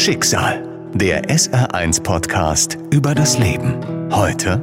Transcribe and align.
Schicksal, 0.00 0.66
der 0.94 1.24
SR1-Podcast 1.28 2.78
über 2.90 3.14
das 3.14 3.36
Leben. 3.36 3.78
Heute. 4.10 4.58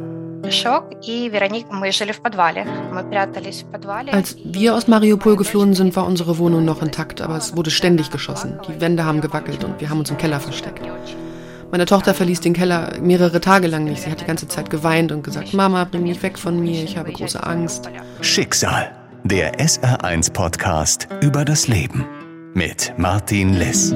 Als 4.11 4.35
wir 4.43 4.75
aus 4.75 4.87
Mariupol 4.87 5.35
geflohen 5.35 5.75
sind, 5.75 5.95
war 5.95 6.07
unsere 6.07 6.39
Wohnung 6.39 6.65
noch 6.65 6.81
intakt, 6.81 7.21
aber 7.21 7.37
es 7.37 7.55
wurde 7.55 7.69
ständig 7.69 8.09
geschossen. 8.09 8.59
Die 8.67 8.81
Wände 8.81 9.05
haben 9.05 9.21
gewackelt 9.21 9.63
und 9.63 9.79
wir 9.79 9.91
haben 9.91 9.99
uns 9.99 10.09
im 10.09 10.17
Keller 10.17 10.39
versteckt. 10.39 10.81
Meine 11.69 11.85
Tochter 11.85 12.15
verließ 12.15 12.41
den 12.41 12.53
Keller 12.53 12.93
mehrere 12.99 13.39
Tage 13.39 13.67
lang 13.67 13.83
nicht. 13.83 14.01
Sie 14.01 14.09
hat 14.09 14.21
die 14.21 14.25
ganze 14.25 14.47
Zeit 14.47 14.71
geweint 14.71 15.11
und 15.11 15.21
gesagt, 15.21 15.53
Mama, 15.53 15.83
bring 15.83 16.01
mich 16.01 16.23
weg 16.23 16.39
von 16.39 16.59
mir, 16.59 16.83
ich 16.83 16.97
habe 16.97 17.11
große 17.11 17.45
Angst. 17.45 17.91
Schicksal, 18.21 18.89
der 19.23 19.59
SR1-Podcast 19.59 21.07
über 21.21 21.45
das 21.45 21.67
Leben 21.67 22.07
mit 22.55 22.91
Martin 22.97 23.53
Liss. 23.53 23.93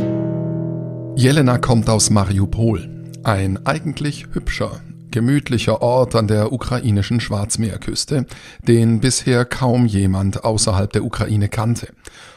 Jelena 1.15 1.57
kommt 1.57 1.89
aus 1.89 2.09
Mariupol, 2.09 2.89
ein 3.23 3.65
eigentlich 3.65 4.27
hübscher, 4.31 4.81
gemütlicher 5.11 5.81
Ort 5.81 6.15
an 6.15 6.27
der 6.27 6.51
ukrainischen 6.53 7.19
Schwarzmeerküste, 7.19 8.25
den 8.65 9.01
bisher 9.01 9.45
kaum 9.45 9.85
jemand 9.85 10.43
außerhalb 10.43 10.91
der 10.91 11.03
Ukraine 11.03 11.49
kannte. 11.49 11.93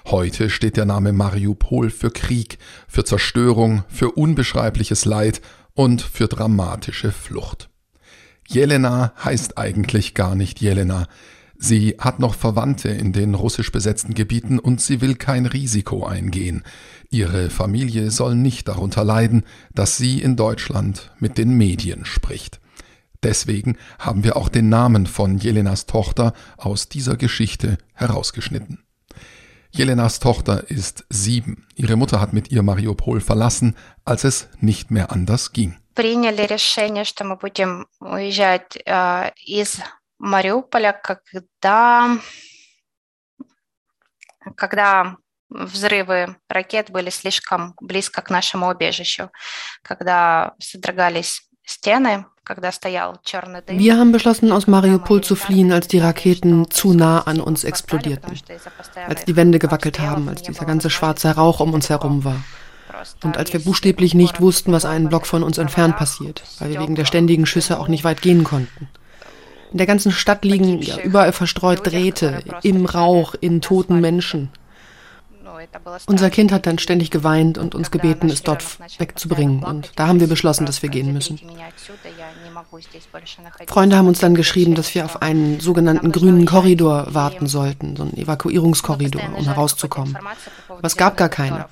Heute 0.06 0.50
steht 0.50 0.76
der 0.76 0.84
Name 0.84 1.12
Mariupol 1.12 1.88
für 1.90 2.10
Krieg, 2.10 2.58
für 2.88 3.04
Zerstörung, 3.04 3.84
für 3.88 4.10
unbeschreibliches 4.10 5.04
Leid 5.04 5.40
und 5.74 6.02
für 6.02 6.26
dramatische 6.26 7.12
Flucht. 7.12 7.70
Jelena 8.48 9.14
heißt 9.24 9.56
eigentlich 9.56 10.14
gar 10.14 10.34
nicht 10.34 10.60
Jelena. 10.60 11.06
Sie 11.61 11.95
hat 11.99 12.19
noch 12.19 12.35
Verwandte 12.35 12.87
in 12.87 13.11
den 13.11 13.35
russisch 13.35 13.71
besetzten 13.71 14.13
Gebieten 14.13 14.59
und 14.59 14.79
sie 14.79 15.01
will 15.01 15.15
kein 15.15 15.45
Risiko 15.45 16.05
eingehen. 16.05 16.63
Ihre 17.09 17.49
Familie 17.49 18.11
soll 18.11 18.35
nicht 18.35 18.69
darunter 18.69 19.03
leiden, 19.03 19.43
dass 19.73 19.97
sie 19.97 20.21
in 20.21 20.37
Deutschland 20.37 21.11
mit 21.19 21.37
den 21.37 21.57
Medien 21.57 22.05
spricht. 22.05 22.61
Deswegen 23.23 23.77
haben 23.99 24.23
wir 24.23 24.37
auch 24.37 24.47
den 24.47 24.69
Namen 24.69 25.05
von 25.05 25.37
Jelenas 25.37 25.85
Tochter 25.85 26.33
aus 26.55 26.87
dieser 26.87 27.17
Geschichte 27.17 27.77
herausgeschnitten. 27.93 28.79
Jelenas 29.71 30.19
Tochter 30.19 30.69
ist 30.69 31.05
sieben. 31.09 31.67
Ihre 31.75 31.97
Mutter 31.97 32.21
hat 32.21 32.31
mit 32.31 32.51
ihr 32.51 32.63
Mariupol 32.63 33.19
verlassen, 33.19 33.75
als 34.05 34.23
es 34.23 34.47
nicht 34.61 34.91
mehr 34.91 35.11
anders 35.11 35.51
ging. 35.51 35.75
Приняли 35.93 36.43
решение, 36.43 37.03
что 37.03 37.25
мы 37.25 37.35
будем 37.35 37.85
уезжать 37.99 38.79
э, 38.85 39.31
из 39.45 39.81
Мариуполя, 40.23 40.93
когда, 40.93 42.17
когда 44.55 45.17
взрывы 45.49 46.37
ракет 46.49 46.91
были 46.91 47.09
слишком 47.09 47.75
близко 47.79 48.21
к 48.21 48.29
нашему 48.29 48.69
убежищу, 48.69 49.31
когда 49.81 50.55
содрогались 50.59 51.49
стены, 51.65 52.25
Wir 53.67 53.97
haben 53.97 54.11
beschlossen, 54.11 54.51
aus 54.51 54.65
Mariupol 54.65 55.21
zu 55.21 55.35
fliehen, 55.35 55.71
als 55.71 55.87
die 55.87 55.99
Raketen 55.99 56.71
zu 56.71 56.93
nah 56.93 57.19
an 57.21 57.39
uns 57.39 57.63
explodierten, 57.63 58.39
als 59.07 59.25
die 59.25 59.35
Wände 59.35 59.59
gewackelt 59.59 59.99
haben, 59.99 60.27
als 60.29 60.41
dieser 60.41 60.65
ganze 60.65 60.89
schwarze 60.89 61.29
Rauch 61.35 61.59
um 61.59 61.75
uns 61.75 61.89
herum 61.89 62.23
war. 62.23 62.41
Und 63.23 63.37
als 63.37 63.53
wir 63.53 63.63
buchstäblich 63.63 64.15
nicht 64.15 64.41
wussten, 64.41 64.71
was 64.71 64.85
einen 64.85 65.09
Block 65.09 65.27
von 65.27 65.43
uns 65.43 65.59
entfernt 65.59 65.95
passiert, 65.97 66.41
weil 66.57 66.71
wir 66.71 66.79
wegen 66.79 66.95
der 66.95 67.05
ständigen 67.05 67.45
Schüsse 67.45 67.79
auch 67.79 67.87
nicht 67.87 68.03
weit 68.03 68.23
gehen 68.23 68.43
konnten. 68.43 68.89
In 69.74 69.78
der 69.78 69.88
ganzen 69.88 70.12
Stadt 70.12 70.44
liegen 70.44 70.80
ja, 70.82 70.98
überall 71.00 71.32
verstreut 71.32 71.84
Drähte, 71.84 72.44
im 72.62 72.86
Rauch, 72.86 73.34
in 73.34 73.60
toten 73.60 74.00
Menschen. 74.00 74.50
Unser 76.06 76.30
Kind 76.30 76.52
hat 76.52 76.66
dann 76.66 76.78
ständig 76.78 77.10
geweint 77.10 77.58
und 77.58 77.74
uns 77.74 77.90
gebeten, 77.90 78.30
es 78.30 78.44
dort 78.44 78.64
wegzubringen. 79.00 79.64
Und 79.64 79.90
da 79.96 80.06
haben 80.06 80.20
wir 80.20 80.28
beschlossen, 80.28 80.64
dass 80.64 80.82
wir 80.82 80.90
gehen 80.90 81.12
müssen. 81.12 81.40
Freunde 83.66 83.96
haben 83.96 84.06
uns 84.06 84.20
dann 84.20 84.36
geschrieben, 84.36 84.76
dass 84.76 84.94
wir 84.94 85.04
auf 85.04 85.22
einen 85.22 85.58
sogenannten 85.58 86.12
grünen 86.12 86.46
Korridor 86.46 87.12
warten 87.12 87.48
sollten, 87.48 87.96
so 87.96 88.04
einen 88.04 88.16
Evakuierungskorridor, 88.16 89.22
um 89.36 89.44
herauszukommen. 89.44 90.16
Aber 90.68 90.86
es 90.86 90.96
gab 90.96 91.16
gar 91.16 91.28
keine. 91.28 91.66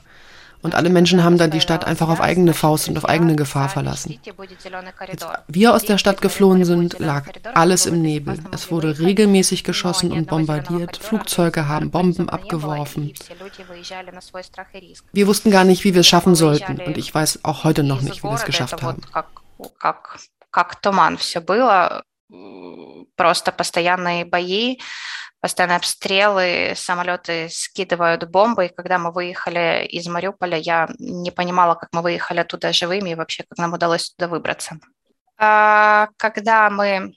Und 0.61 0.73
alle 0.75 0.89
Menschen 0.89 1.23
haben 1.23 1.37
dann 1.37 1.51
die 1.51 1.61
Stadt 1.61 1.85
einfach 1.85 2.09
auf 2.09 2.19
eigene 2.19 2.53
Faust 2.53 2.89
und 2.89 2.97
auf 2.97 3.07
eigene 3.07 3.35
Gefahr 3.35 3.69
verlassen. 3.69 4.19
Als 4.99 5.25
wir 5.47 5.73
aus 5.73 5.83
der 5.83 5.97
Stadt 5.97 6.21
geflohen 6.21 6.65
sind, 6.65 6.99
lag 6.99 7.25
alles 7.53 7.85
im 7.85 8.01
Nebel. 8.01 8.39
Es 8.51 8.71
wurde 8.71 8.97
regelmäßig 8.97 9.63
geschossen 9.63 10.11
und 10.11 10.27
bombardiert. 10.27 10.97
Flugzeuge 10.97 11.67
haben 11.67 11.91
Bomben 11.91 12.27
abgeworfen. 12.29 13.13
Wir 15.13 15.27
wussten 15.27 15.51
gar 15.51 15.63
nicht, 15.63 15.83
wie 15.83 15.93
wir 15.93 16.01
es 16.01 16.07
schaffen 16.07 16.35
sollten. 16.35 16.81
Und 16.81 16.97
ich 16.97 17.13
weiß 17.13 17.41
auch 17.43 17.63
heute 17.63 17.83
noch 17.83 18.01
nicht, 18.01 18.23
wie 18.23 18.27
wir 18.27 18.35
es 18.35 18.45
geschafft 18.45 18.81
haben. 18.81 19.01
Как 20.51 20.81
туман 20.81 21.17
все 21.17 21.39
было, 21.39 22.03
просто 23.16 23.52
постоянные 23.52 24.24
бои, 24.24 24.78
постоянные 25.40 25.76
обстрелы, 25.76 26.72
самолеты 26.76 27.48
скидывают 27.50 28.28
бомбы. 28.28 28.66
И 28.66 28.74
когда 28.74 28.98
мы 28.98 29.10
выехали 29.12 29.86
из 29.86 30.06
Мариуполя, 30.06 30.56
я 30.56 30.88
не 30.98 31.30
понимала, 31.30 31.74
как 31.74 31.88
мы 31.92 32.02
выехали 32.02 32.40
оттуда 32.40 32.72
живыми 32.72 33.10
и 33.10 33.14
вообще, 33.14 33.44
как 33.48 33.58
нам 33.58 33.72
удалось 33.72 34.10
туда 34.10 34.28
выбраться. 34.28 34.78
Когда 35.36 36.70
мы 36.70 37.14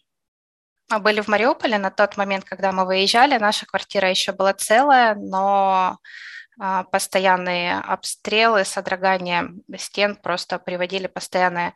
были 1.00 1.22
в 1.22 1.28
Мариуполе, 1.28 1.78
на 1.78 1.92
тот 1.92 2.18
момент, 2.18 2.46
когда 2.46 2.72
мы 2.72 2.86
выезжали, 2.86 3.38
наша 3.38 3.66
квартира 3.66 4.10
еще 4.10 4.32
была 4.32 4.54
целая, 4.54 5.16
но 5.16 6.00
постоянные 6.92 7.80
обстрелы, 7.80 8.66
содрогание 8.66 9.50
стен 9.78 10.16
просто 10.16 10.58
приводили 10.58 11.08
постоянные 11.08 11.74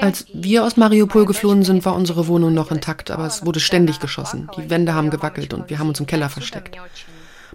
Als 0.00 0.26
wir 0.32 0.64
aus 0.64 0.76
Mariupol 0.76 1.26
geflohen 1.26 1.62
sind, 1.62 1.84
war 1.84 1.94
unsere 1.94 2.26
Wohnung 2.26 2.54
noch 2.54 2.70
intakt, 2.72 3.10
aber 3.10 3.26
es 3.26 3.46
wurde 3.46 3.60
ständig 3.60 4.00
geschossen. 4.00 4.50
Die 4.56 4.68
Wände 4.68 4.94
haben 4.94 5.10
gewackelt 5.10 5.54
und 5.54 5.70
wir 5.70 5.78
haben 5.78 5.88
uns 5.88 6.00
im 6.00 6.06
Keller 6.06 6.28
versteckt. 6.28 6.76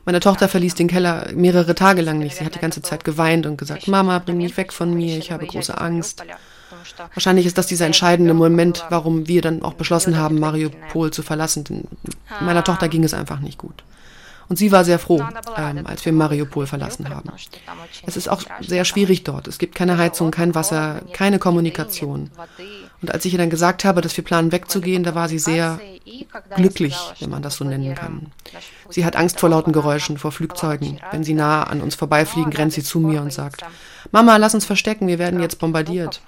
Meine 0.05 0.21
Tochter 0.21 0.47
verließ 0.47 0.75
den 0.75 0.87
Keller 0.87 1.27
mehrere 1.33 1.75
Tage 1.75 2.01
lang 2.01 2.19
nicht. 2.19 2.37
Sie 2.37 2.45
hat 2.45 2.55
die 2.55 2.59
ganze 2.59 2.81
Zeit 2.81 3.03
geweint 3.03 3.45
und 3.45 3.57
gesagt, 3.57 3.87
Mama, 3.87 4.19
bring 4.19 4.37
mich 4.37 4.55
weg 4.55 4.71
von 4.71 4.93
mir, 4.93 5.17
ich 5.17 5.31
habe 5.31 5.45
große 5.45 5.77
Angst. 5.77 6.23
Wahrscheinlich 7.13 7.45
ist 7.45 7.57
das 7.57 7.67
dieser 7.67 7.85
entscheidende 7.85 8.33
Moment, 8.33 8.85
warum 8.89 9.27
wir 9.27 9.41
dann 9.41 9.61
auch 9.61 9.73
beschlossen 9.73 10.17
haben, 10.17 10.39
Mariupol 10.39 11.11
zu 11.11 11.21
verlassen. 11.21 11.65
Denn 11.65 11.83
meiner 12.39 12.63
Tochter 12.63 12.87
ging 12.87 13.03
es 13.03 13.13
einfach 13.13 13.39
nicht 13.39 13.57
gut. 13.57 13.83
Und 14.49 14.57
sie 14.57 14.71
war 14.71 14.83
sehr 14.83 14.97
froh, 14.97 15.23
ähm, 15.57 15.85
als 15.85 16.03
wir 16.05 16.11
Mariupol 16.11 16.65
verlassen 16.65 17.09
haben. 17.09 17.29
Es 18.05 18.17
ist 18.17 18.27
auch 18.27 18.41
sehr 18.61 18.83
schwierig 18.83 19.23
dort. 19.23 19.47
Es 19.47 19.59
gibt 19.59 19.75
keine 19.75 19.97
Heizung, 19.97 20.31
kein 20.31 20.55
Wasser, 20.55 21.01
keine 21.13 21.37
Kommunikation. 21.37 22.31
Und 23.01 23.11
als 23.13 23.23
ich 23.25 23.33
ihr 23.33 23.39
dann 23.39 23.51
gesagt 23.51 23.85
habe, 23.85 24.01
dass 24.01 24.17
wir 24.17 24.23
planen 24.23 24.51
wegzugehen, 24.51 25.03
da 25.03 25.13
war 25.15 25.29
sie 25.29 25.39
sehr 25.39 25.79
glücklich, 26.55 26.97
wenn 27.19 27.29
man 27.29 27.43
das 27.43 27.55
so 27.55 27.63
nennen 27.63 27.93
kann. 27.95 28.31
Sie 28.89 29.05
hat 29.05 29.15
Angst 29.15 29.39
vor 29.39 29.49
lauten 29.49 29.71
Geräuschen, 29.71 30.17
vor 30.17 30.31
Flugzeugen. 30.31 30.99
Wenn 31.11 31.23
sie 31.23 31.35
nah 31.35 31.63
an 31.63 31.81
uns 31.81 31.95
vorbeifliegen, 31.95 32.51
rennt 32.51 32.73
sie 32.73 32.83
zu 32.83 32.99
mir 32.99 33.21
und 33.21 33.31
sagt, 33.31 33.63
Mama, 34.11 34.37
lass 34.37 34.55
uns 34.55 34.65
verstecken, 34.65 35.07
wir 35.07 35.19
werden 35.19 35.39
jetzt 35.39 35.59
bombardiert. 35.59 36.21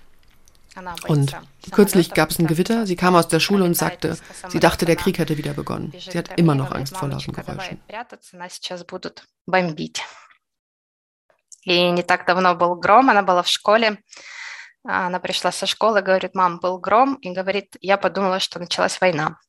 Und 1.09 1.34
kürzlich 1.72 2.12
gab 2.12 2.31
es 2.31 2.39
ein 2.39 2.47
Gewitter. 2.47 2.87
Sie 2.87 2.97
kam 2.97 3.15
aus 3.15 3.28
der 3.28 3.41
Schule 3.41 3.65
und 3.65 3.75
sagte, 3.75 4.19
sie 4.49 4.61
dachte, 4.61 4.84
der 4.84 4.97
Krieg 4.97 5.19
hätte 5.19 5.39
wieder 5.39 5.55
begonnen. 5.55 5.93
Sie 5.99 6.19
hat 6.19 6.39
immer 6.39 6.55
noch 6.55 6.71
Angst 6.71 6.97
vor 6.97 7.09
lauten 7.09 7.33
Geräuschen. 7.33 7.81
И 11.67 11.91
не 11.91 12.05
так 12.05 12.27
давно 12.27 12.55
был 12.55 12.77
гром, 12.77 13.11
она 13.11 13.22
была 13.22 13.43
в 13.43 13.49
школе. 13.49 13.99
Она 14.84 15.19
пришла 15.19 15.50
со 15.50 15.67
школы, 15.67 16.00
говорит, 16.00 16.37
мам, 16.37 16.61
был 16.61 16.78
гром, 16.78 17.17
и 17.17 17.33
говорит, 17.33 17.77
я 17.81 17.97
подумала, 17.97 18.39
что 18.39 18.61
началась 18.61 19.00
война. 19.00 19.41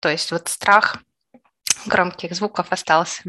То 0.00 0.10
есть 0.10 0.30
вот 0.32 0.48
страх 0.48 0.98
громких 1.86 2.34
звуков 2.34 2.72
остался. 2.72 3.22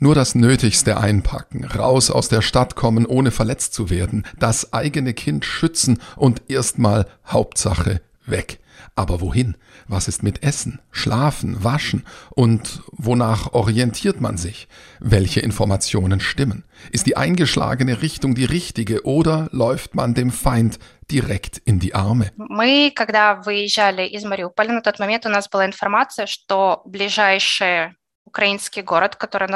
Nur 0.00 0.14
das 0.14 0.36
Nötigste 0.36 0.98
einpacken, 0.98 1.64
raus 1.64 2.10
aus 2.10 2.28
der 2.28 2.40
Stadt 2.40 2.76
kommen, 2.76 3.04
ohne 3.04 3.32
verletzt 3.32 3.74
zu 3.74 3.90
werden, 3.90 4.24
das 4.38 4.72
eigene 4.72 5.12
Kind 5.12 5.44
schützen 5.44 6.00
und 6.14 6.42
erstmal 6.48 7.06
Hauptsache 7.26 8.00
weg. 8.24 8.60
Aber 8.94 9.20
wohin? 9.20 9.56
Was 9.86 10.08
ist 10.08 10.22
mit 10.22 10.42
Essen, 10.42 10.80
Schlafen, 10.90 11.62
Waschen? 11.64 12.04
Und 12.30 12.82
wonach 12.92 13.52
orientiert 13.52 14.20
man 14.20 14.36
sich? 14.36 14.68
Welche 15.00 15.40
Informationen 15.40 16.20
stimmen? 16.20 16.64
Ist 16.90 17.06
die 17.06 17.16
eingeschlagene 17.16 18.02
Richtung 18.02 18.34
die 18.34 18.44
richtige 18.44 19.04
oder 19.04 19.48
läuft 19.52 19.94
man 19.94 20.14
dem 20.14 20.30
Feind 20.30 20.78
direkt 21.10 21.58
in 21.58 21.78
die 21.78 21.94
Arme? 21.94 22.30
Мы, 22.36 22.92
когда 22.94 23.36
выезжали 23.36 24.06
из 24.06 24.24
Мариуполя, 24.24 24.72
на 24.72 24.82
тот 24.82 24.98
момент 24.98 25.26
у 25.26 25.28
нас 25.28 25.48
была 25.48 25.66
информация, 25.66 26.26
что 26.26 26.82
ближайшее 26.84 27.94
украинский 28.33 28.81
город, 28.81 29.15
который 29.15 29.47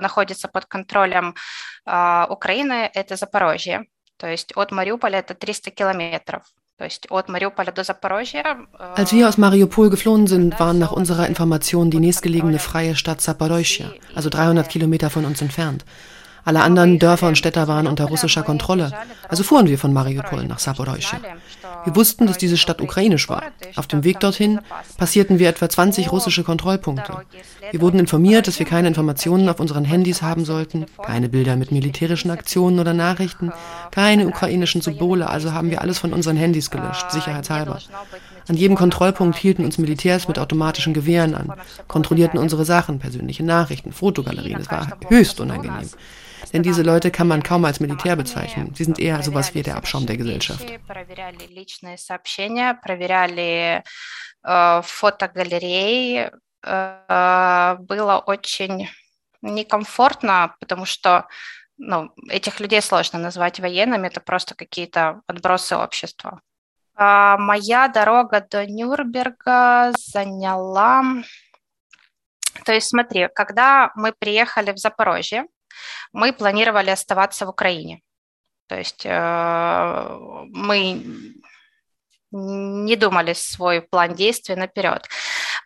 находится 0.00 0.48
под 0.48 0.64
контролем 0.66 1.34
Украины, 1.84 2.88
это 2.94 3.16
Запорожье. 3.16 3.86
То 4.16 4.28
есть 4.28 4.56
от 4.56 4.70
Мариуполя 4.70 5.18
это 5.18 5.34
300 5.34 5.74
километров. 5.74 6.44
Als 6.78 7.00
wir 9.12 9.28
aus 9.28 9.36
Mariupol 9.36 9.90
geflohen 9.90 10.26
sind, 10.26 10.58
waren 10.58 10.78
nach 10.78 10.92
unserer 10.92 11.26
Information 11.26 11.90
die 11.90 12.00
nächstgelegene 12.00 12.58
freie 12.58 12.96
Stadt 12.96 13.20
Saporoschja, 13.20 13.92
also 14.14 14.30
300 14.30 14.66
Kilometer 14.68 15.10
von 15.10 15.26
uns 15.26 15.42
entfernt. 15.42 15.84
Alle 16.44 16.62
anderen 16.62 16.98
Dörfer 16.98 17.28
und 17.28 17.38
Städte 17.38 17.68
waren 17.68 17.86
unter 17.86 18.06
russischer 18.06 18.42
Kontrolle. 18.42 18.92
Also 19.28 19.42
fuhren 19.42 19.68
wir 19.68 19.78
von 19.78 19.92
Mariupol 19.92 20.44
nach 20.44 20.58
Saporoschja. 20.58 21.18
Wir 21.84 21.96
wussten, 21.96 22.26
dass 22.26 22.38
diese 22.38 22.56
Stadt 22.56 22.80
ukrainisch 22.80 23.28
war. 23.28 23.42
Auf 23.76 23.86
dem 23.86 24.04
Weg 24.04 24.20
dorthin 24.20 24.60
passierten 24.98 25.38
wir 25.38 25.48
etwa 25.48 25.68
20 25.68 26.12
russische 26.12 26.44
Kontrollpunkte. 26.44 27.12
Wir 27.70 27.80
wurden 27.80 27.98
informiert, 27.98 28.46
dass 28.46 28.58
wir 28.58 28.66
keine 28.66 28.88
Informationen 28.88 29.48
auf 29.48 29.60
unseren 29.60 29.84
Handys 29.84 30.22
haben 30.22 30.44
sollten, 30.44 30.86
keine 31.02 31.28
Bilder 31.28 31.56
mit 31.56 31.72
militärischen 31.72 32.30
Aktionen 32.30 32.78
oder 32.78 32.94
Nachrichten, 32.94 33.52
keine 33.90 34.26
ukrainischen 34.26 34.80
Symbole, 34.80 35.28
also 35.28 35.52
haben 35.52 35.70
wir 35.70 35.80
alles 35.80 35.98
von 35.98 36.12
unseren 36.12 36.36
Handys 36.36 36.70
gelöscht, 36.70 37.10
sicherheitshalber. 37.10 37.78
An 38.49 38.55
jedem 38.55 38.75
Kontrollpunkt 38.75 39.37
hielten 39.37 39.65
uns 39.65 39.77
Militärs 39.77 40.27
mit 40.27 40.37
automatischen 40.37 40.93
Gewehren 40.93 41.33
an, 41.33 41.53
kontrollierten 41.87 42.39
unsere 42.39 42.63
Sachen, 42.63 42.99
persönliche 42.99 43.43
Nachrichten, 43.43 43.91
Fotogalerien. 43.91 44.61
Es 44.61 44.69
war 44.69 44.97
höchst 45.07 45.39
unangenehm. 45.39 45.89
Denn 46.53 46.61
diese 46.61 46.83
Leute 46.83 47.09
kann 47.09 47.27
man 47.27 47.41
kaum 47.41 47.65
als 47.65 47.79
Militär 47.79 48.15
bezeichnen. 48.15 48.73
Sie 48.75 48.83
sind 48.83 48.99
eher 48.99 49.23
sowas 49.23 49.55
wie 49.55 49.63
der 49.63 49.77
Abschaum 49.77 50.05
der 50.05 50.17
Gesellschaft. 50.17 50.65
фотогалерей 54.83 56.29
было 56.61 58.23
очень 58.25 58.87
некомфортно, 59.41 60.55
потому 60.59 60.85
что 60.85 61.27
ну, 61.77 62.11
этих 62.29 62.59
людей 62.59 62.81
сложно 62.81 63.19
назвать 63.19 63.59
военными, 63.59 64.07
это 64.07 64.21
просто 64.21 64.55
какие-то 64.55 65.21
отбросы 65.27 65.75
общества. 65.75 66.41
Моя 67.00 67.88
дорога 67.88 68.46
до 68.50 68.66
Нюрнберга 68.66 69.92
заняла... 69.96 71.02
То 72.66 72.72
есть 72.74 72.88
смотри, 72.88 73.28
когда 73.34 73.90
мы 73.94 74.12
приехали 74.12 74.72
в 74.72 74.78
Запорожье, 74.78 75.46
мы 76.12 76.34
планировали 76.34 76.90
оставаться 76.90 77.46
в 77.46 77.48
Украине. 77.48 78.02
То 78.66 78.76
есть 78.76 79.06
э, 79.06 80.18
мы 80.50 81.02
не 82.32 82.96
думали 82.96 83.32
свой 83.32 83.80
план 83.80 84.14
действий 84.14 84.56
наперед. 84.56 85.08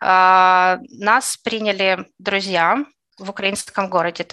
Э, 0.01 0.77
нас 0.89 1.35
приняли 1.35 2.07
друзья 2.17 2.85
в 3.19 3.29
украинском 3.29 3.89
городе. 3.89 4.27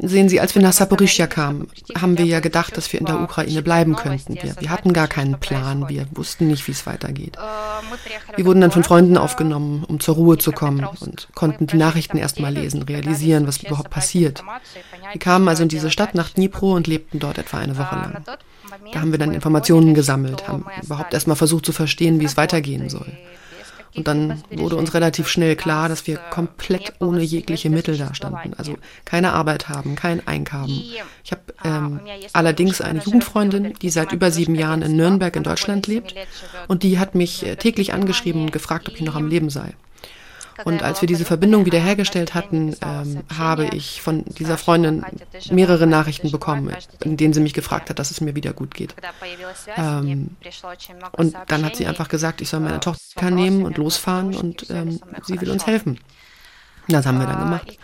Sehen 0.00 0.28
Sie, 0.28 0.40
als 0.40 0.54
wir 0.54 0.60
nach 0.60 0.74
Saporischja 0.74 1.26
kamen, 1.26 1.70
haben 1.98 2.18
wir 2.18 2.26
ja 2.26 2.40
gedacht, 2.40 2.76
dass 2.76 2.92
wir 2.92 3.00
in 3.00 3.06
der 3.06 3.20
Ukraine 3.20 3.62
bleiben 3.62 3.96
könnten. 3.96 4.34
Wir, 4.34 4.54
wir 4.60 4.70
hatten 4.70 4.92
gar 4.92 5.08
keinen 5.08 5.40
Plan, 5.40 5.88
wir 5.88 6.06
wussten 6.12 6.48
nicht, 6.48 6.66
wie 6.68 6.72
es 6.72 6.86
weitergeht. 6.86 7.38
Wir 8.36 8.44
wurden 8.44 8.60
dann 8.60 8.72
von 8.72 8.84
Freunden 8.84 9.16
aufgenommen, 9.16 9.84
um 9.84 10.00
zur 10.00 10.16
Ruhe 10.16 10.36
zu 10.36 10.52
kommen 10.52 10.86
und 11.00 11.28
konnten 11.34 11.66
die 11.66 11.78
Nachrichten 11.78 12.18
erst 12.18 12.40
mal 12.40 12.52
lesen, 12.52 12.82
realisieren, 12.82 13.46
was 13.46 13.62
überhaupt 13.62 13.90
passiert. 13.90 14.44
Wir 15.12 15.18
kamen 15.18 15.48
also 15.48 15.62
in 15.62 15.70
diese 15.70 15.90
Stadt 15.90 16.14
nach 16.14 16.28
Dnipro 16.30 16.74
und 16.74 16.86
lebten 16.86 17.18
dort 17.18 17.38
etwa 17.38 17.58
eine 17.58 17.78
Woche 17.78 17.96
lang. 17.96 18.22
Da 18.92 19.00
haben 19.00 19.12
wir 19.12 19.18
dann 19.18 19.32
Informationen 19.32 19.94
gesammelt, 19.94 20.46
haben 20.46 20.66
überhaupt 20.82 21.14
erst 21.14 21.26
mal 21.26 21.36
versucht 21.36 21.64
zu 21.64 21.72
verstehen, 21.72 22.20
wie 22.20 22.26
es 22.26 22.36
weitergehen 22.36 22.90
soll. 22.90 23.16
Und 23.94 24.06
dann 24.06 24.42
wurde 24.50 24.76
uns 24.76 24.94
relativ 24.94 25.28
schnell 25.28 25.56
klar, 25.56 25.88
dass 25.88 26.06
wir 26.06 26.16
komplett 26.16 26.92
ohne 27.00 27.22
jegliche 27.22 27.70
Mittel 27.70 27.96
dastanden. 27.96 28.54
Also 28.54 28.76
keine 29.04 29.32
Arbeit 29.32 29.68
haben, 29.68 29.96
kein 29.96 30.26
Einkommen. 30.26 30.82
Ich 31.24 31.32
habe 31.32 31.42
ähm, 31.64 32.00
allerdings 32.32 32.80
eine 32.80 33.00
Jugendfreundin, 33.00 33.74
die 33.80 33.90
seit 33.90 34.12
über 34.12 34.30
sieben 34.30 34.54
Jahren 34.54 34.82
in 34.82 34.96
Nürnberg 34.96 35.34
in 35.36 35.42
Deutschland 35.42 35.86
lebt. 35.86 36.14
Und 36.68 36.82
die 36.82 36.98
hat 36.98 37.14
mich 37.14 37.44
täglich 37.58 37.92
angeschrieben 37.92 38.42
und 38.42 38.52
gefragt, 38.52 38.88
ob 38.88 38.94
ich 38.94 39.02
noch 39.02 39.16
am 39.16 39.28
Leben 39.28 39.50
sei. 39.50 39.74
Und 40.64 40.82
als 40.82 41.00
wir 41.00 41.06
diese 41.06 41.24
Verbindung 41.24 41.66
wiederhergestellt 41.66 42.34
hatten, 42.34 42.74
ähm, 42.84 43.22
habe 43.36 43.66
ich 43.66 44.02
von 44.02 44.24
dieser 44.24 44.58
Freundin 44.58 45.04
mehrere 45.50 45.86
Nachrichten 45.86 46.30
bekommen, 46.30 46.74
in 47.04 47.16
denen 47.16 47.32
sie 47.32 47.40
mich 47.40 47.54
gefragt 47.54 47.90
hat, 47.90 47.98
dass 47.98 48.10
es 48.10 48.20
mir 48.20 48.34
wieder 48.34 48.52
gut 48.52 48.74
geht. 48.74 48.94
Ähm, 49.76 50.30
und 51.12 51.34
dann 51.46 51.64
hat 51.64 51.76
sie 51.76 51.86
einfach 51.86 52.08
gesagt, 52.08 52.40
ich 52.40 52.48
soll 52.48 52.60
meine 52.60 52.80
Tochter 52.80 53.30
nehmen 53.30 53.64
und 53.64 53.78
losfahren 53.78 54.34
und 54.34 54.68
ähm, 54.70 55.00
sie 55.24 55.40
will 55.40 55.50
uns 55.50 55.66
helfen. 55.66 55.98
Das 56.88 57.06
haben 57.06 57.18
wir 57.18 57.26
dann 57.26 57.38
gemacht. 57.38 57.78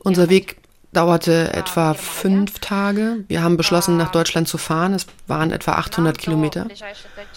Unser 0.00 0.28
Weg 0.28 0.56
dauerte 0.92 1.52
etwa 1.54 1.94
fünf 1.94 2.58
Tage. 2.58 3.24
Wir 3.28 3.42
haben 3.42 3.56
beschlossen, 3.56 3.96
nach 3.96 4.10
Deutschland 4.10 4.48
zu 4.48 4.58
fahren. 4.58 4.92
Es 4.92 5.06
waren 5.26 5.50
etwa 5.50 5.72
800 5.72 6.18
Kilometer. 6.18 6.66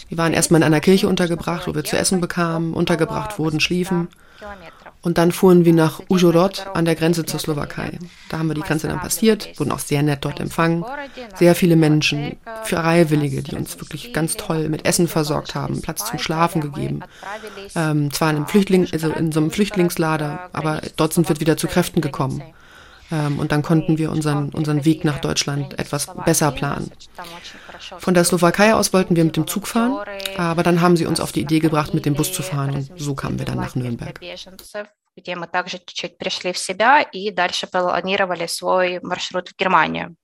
Wir 0.08 0.18
waren 0.18 0.34
erstmal 0.34 0.60
in 0.60 0.66
einer 0.66 0.80
Kirche 0.80 1.08
untergebracht, 1.08 1.66
wo 1.66 1.74
wir 1.74 1.84
zu 1.84 1.96
essen 1.96 2.20
bekamen, 2.20 2.74
untergebracht 2.74 3.38
wurden, 3.38 3.60
schliefen. 3.60 4.08
Und 5.02 5.18
dann 5.18 5.32
fuhren 5.32 5.64
wir 5.64 5.72
nach 5.72 6.00
Ujorod 6.08 6.66
an 6.74 6.84
der 6.84 6.94
Grenze 6.94 7.24
zur 7.24 7.40
Slowakei. 7.40 7.98
Da 8.28 8.38
haben 8.38 8.48
wir 8.48 8.54
die 8.54 8.62
Grenze 8.62 8.88
dann 8.88 9.00
passiert, 9.00 9.58
wurden 9.58 9.72
auch 9.72 9.78
sehr 9.78 10.02
nett 10.02 10.24
dort 10.24 10.40
empfangen. 10.40 10.84
Sehr 11.34 11.54
viele 11.54 11.76
Menschen, 11.76 12.36
Freiwillige, 12.64 13.42
die 13.42 13.56
uns 13.56 13.78
wirklich 13.78 14.12
ganz 14.12 14.36
toll 14.36 14.68
mit 14.68 14.86
Essen 14.86 15.08
versorgt 15.08 15.54
haben, 15.54 15.80
Platz 15.80 16.04
zum 16.06 16.18
Schlafen 16.18 16.60
gegeben. 16.60 17.00
Ähm, 17.74 18.12
zwar 18.12 18.30
in 18.30 18.36
einem 18.36 18.46
Flüchtling, 18.46 18.88
also 18.92 19.10
in 19.10 19.32
so 19.32 19.40
einem 19.40 19.50
Flüchtlingslader, 19.50 20.50
aber 20.52 20.82
dort 20.96 21.12
sind 21.12 21.28
wir 21.28 21.40
wieder 21.40 21.56
zu 21.56 21.66
Kräften 21.66 22.00
gekommen. 22.00 22.42
Ähm, 23.11 23.39
und 23.39 23.51
dann 23.51 23.61
konnten 23.61 23.97
wir 23.97 24.09
unseren, 24.09 24.49
unseren 24.49 24.85
Weg 24.85 25.03
nach 25.03 25.19
Deutschland 25.19 25.77
etwas 25.77 26.07
besser 26.25 26.51
planen. 26.51 26.91
Von 27.99 28.13
der 28.13 28.23
Slowakei 28.23 28.73
aus 28.73 28.93
wollten 28.93 29.15
wir 29.15 29.25
mit 29.25 29.35
dem 29.35 29.47
Zug 29.47 29.67
fahren, 29.67 29.99
aber 30.37 30.63
dann 30.63 30.79
haben 30.81 30.95
sie 30.95 31.05
uns 31.05 31.19
auf 31.19 31.31
die 31.33 31.41
Idee 31.41 31.59
gebracht, 31.59 31.93
mit 31.93 32.05
dem 32.05 32.13
Bus 32.13 32.31
zu 32.31 32.41
fahren 32.41 32.75
und 32.75 32.91
so 32.97 33.13
kamen 33.15 33.37
wir 33.37 33.45
dann 33.45 33.57
nach 33.57 33.75
Nürnberg. 33.75 34.19
где 35.13 35.35
мы 35.35 35.45
также 35.45 35.77
чуть-чуть 35.77 36.17
пришли 36.17 36.53
в 36.53 36.57
себя 36.57 37.01
и 37.01 37.31
дальше 37.31 37.67
планировали 37.67 38.47
свой 38.47 39.01
маршрут 39.01 39.49
в 39.49 39.57
Германию. 39.57 40.15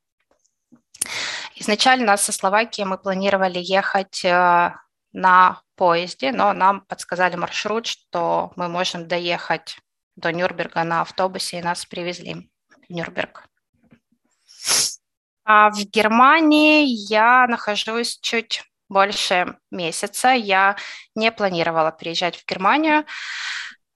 Изначально 1.56 2.16
со 2.18 2.32
Словакии 2.32 2.84
мы 2.84 2.98
планировали 2.98 3.60
ехать 3.60 4.24
на 5.12 5.62
поезде, 5.76 6.32
но 6.32 6.54
нам 6.54 6.82
подсказали 6.88 7.36
маршрут, 7.36 7.88
что 7.88 8.52
мы 8.56 8.70
можем 8.70 9.08
доехать 9.08 9.78
до 10.16 10.32
Нюрнберга 10.32 10.84
на 10.84 11.02
автобусе, 11.02 11.60
и 11.60 11.62
нас 11.62 11.86
привезли 11.86 12.34
в 12.34 12.51
Нюрнберг. 12.93 13.45
А 15.45 15.71
в 15.71 15.85
Германии 15.85 16.85
я 17.11 17.47
нахожусь 17.49 18.19
чуть 18.21 18.63
больше 18.89 19.57
месяца. 19.71 20.31
Я 20.31 20.77
не 21.15 21.33
планировала 21.33 21.91
приезжать 21.91 22.37
в 22.37 22.47
Германию. 22.47 23.05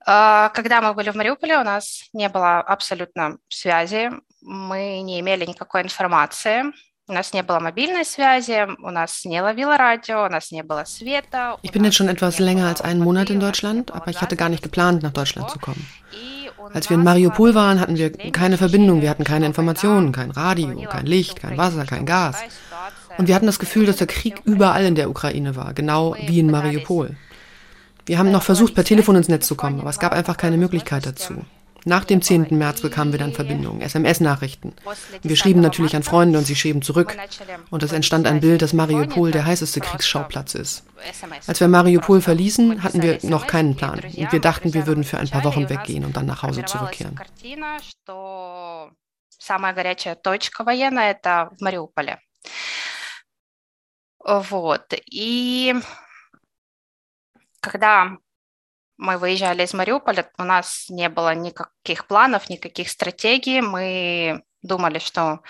Когда 0.04 0.80
мы 0.80 0.94
были 0.94 1.10
в 1.10 1.16
Мариуполе, 1.16 1.58
у 1.58 1.64
нас 1.64 2.08
не 2.12 2.28
было 2.28 2.60
абсолютно 2.60 3.38
связи, 3.48 4.10
мы 4.40 5.00
не 5.02 5.20
имели 5.20 5.44
никакой 5.44 5.82
информации. 5.82 6.64
У 7.08 7.12
нас 7.12 7.32
не 7.32 7.42
было 7.42 7.60
мобильной 7.60 8.04
связи, 8.04 8.66
у 8.82 8.90
нас 8.90 9.24
не 9.24 9.40
ловило 9.40 9.76
радио, 9.76 10.24
у 10.24 10.28
нас 10.28 10.50
не 10.50 10.62
было 10.62 10.84
света. 10.84 11.56
Ich 11.62 11.72
bin 11.72 11.84
jetzt 11.84 11.96
schon 11.96 12.08
etwas 12.08 12.38
länger 12.40 12.68
als 12.68 12.80
einen 12.80 13.00
Monat 13.00 13.30
in 13.30 13.38
Deutschland, 13.38 13.92
aber 13.92 14.08
ich 14.08 14.20
hatte 14.20 14.36
gar 14.36 14.48
nicht 14.48 14.62
geplant, 14.62 15.02
nach 15.02 15.12
Deutschland 15.12 15.50
zu 15.50 15.58
kommen. 15.60 15.86
Als 16.72 16.90
wir 16.90 16.96
in 16.96 17.04
Mariupol 17.04 17.54
waren, 17.54 17.80
hatten 17.80 17.96
wir 17.96 18.10
keine 18.12 18.58
Verbindung, 18.58 19.02
wir 19.02 19.10
hatten 19.10 19.24
keine 19.24 19.46
Informationen, 19.46 20.12
kein 20.12 20.30
Radio, 20.30 20.68
kein 20.88 21.06
Licht, 21.06 21.40
kein 21.40 21.56
Wasser, 21.56 21.84
kein 21.84 22.06
Gas. 22.06 22.36
Und 23.18 23.28
wir 23.28 23.34
hatten 23.34 23.46
das 23.46 23.58
Gefühl, 23.58 23.86
dass 23.86 23.96
der 23.96 24.06
Krieg 24.06 24.40
überall 24.44 24.84
in 24.84 24.94
der 24.94 25.10
Ukraine 25.10 25.56
war, 25.56 25.72
genau 25.74 26.16
wie 26.26 26.40
in 26.40 26.50
Mariupol. 26.50 27.16
Wir 28.04 28.18
haben 28.18 28.30
noch 28.30 28.42
versucht, 28.42 28.74
per 28.74 28.84
Telefon 28.84 29.16
ins 29.16 29.28
Netz 29.28 29.46
zu 29.46 29.56
kommen, 29.56 29.80
aber 29.80 29.90
es 29.90 29.98
gab 29.98 30.12
einfach 30.12 30.36
keine 30.36 30.56
Möglichkeit 30.56 31.06
dazu. 31.06 31.44
Nach 31.85 32.05
dem 32.05 32.21
10. 32.21 32.47
März 32.51 32.81
bekamen 32.81 33.11
wir 33.11 33.17
dann 33.17 33.33
Verbindungen, 33.33 33.81
SMS-Nachrichten. 33.81 34.75
Wir 35.23 35.35
schrieben 35.35 35.61
natürlich 35.61 35.95
an 35.95 36.03
Freunde 36.03 36.37
und 36.37 36.45
sie 36.45 36.55
schrieben 36.55 36.83
zurück. 36.83 37.17
Und 37.71 37.81
es 37.81 37.91
entstand 37.91 38.27
ein 38.27 38.39
Bild, 38.39 38.61
dass 38.61 38.73
Mariupol 38.73 39.31
der 39.31 39.45
heißeste 39.45 39.79
Kriegsschauplatz 39.79 40.53
ist. 40.53 40.83
Als 41.47 41.59
wir 41.59 41.67
Mariupol 41.67 42.21
verließen, 42.21 42.83
hatten 42.83 43.01
wir 43.01 43.17
noch 43.23 43.47
keinen 43.47 43.75
Plan. 43.75 43.99
Und 43.99 44.31
wir 44.31 44.39
dachten, 44.39 44.75
wir 44.75 44.85
würden 44.85 45.03
für 45.03 45.17
ein 45.17 45.29
paar 45.29 45.43
Wochen 45.43 45.69
weggehen 45.69 46.05
und 46.05 46.15
dann 46.15 46.27
nach 46.27 46.43
Hause 46.43 46.65
zurückkehren. 46.65 47.19
Самая 49.43 49.73
горячая 49.73 50.13
точка 50.13 50.63
военная – 50.63 51.11
это 51.13 51.49
в 51.57 51.61
Мариуполе. 51.61 52.19
Вот. 54.23 54.93
И 55.09 55.73
когда 57.59 58.17
мы 58.97 59.17
выезжали 59.17 59.63
из 59.63 59.73
Мариуполя, 59.73 60.29
у 60.37 60.43
нас 60.43 60.85
не 60.89 61.09
было 61.09 61.33
никаких 61.33 62.05
планов, 62.05 62.49
никаких 62.49 62.89
стратегий. 62.89 63.61
Мы 63.61 64.43
думали, 64.61 64.99
что 64.99 65.41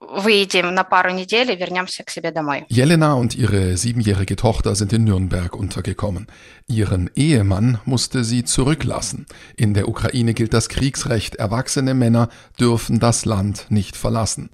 выйдем 0.00 0.74
на 0.74 0.84
пару 0.84 1.10
недель 1.10 1.50
и 1.50 1.56
вернемся 1.56 2.04
к 2.04 2.10
себе 2.10 2.30
домой. 2.30 2.64
Jelena 2.68 3.14
und 3.14 3.34
ihre 3.34 3.76
siebenjährige 3.76 4.36
Tochter 4.36 4.74
sind 4.74 4.92
in 4.92 5.04
Nürnberg 5.04 5.54
untergekommen. 5.54 6.28
Ihren 6.66 7.10
Ehemann 7.14 7.80
musste 7.84 8.24
sie 8.24 8.44
zurücklassen. 8.44 9.26
In 9.56 9.74
der 9.74 9.88
Ukraine 9.88 10.34
gilt 10.34 10.54
das 10.54 10.68
Kriegsrecht. 10.68 11.34
Erwachsene 11.34 11.94
Männer 11.94 12.30
dürfen 12.58 12.98
das 12.98 13.24
Land 13.24 13.66
nicht 13.68 13.96
verlassen. 13.96 14.50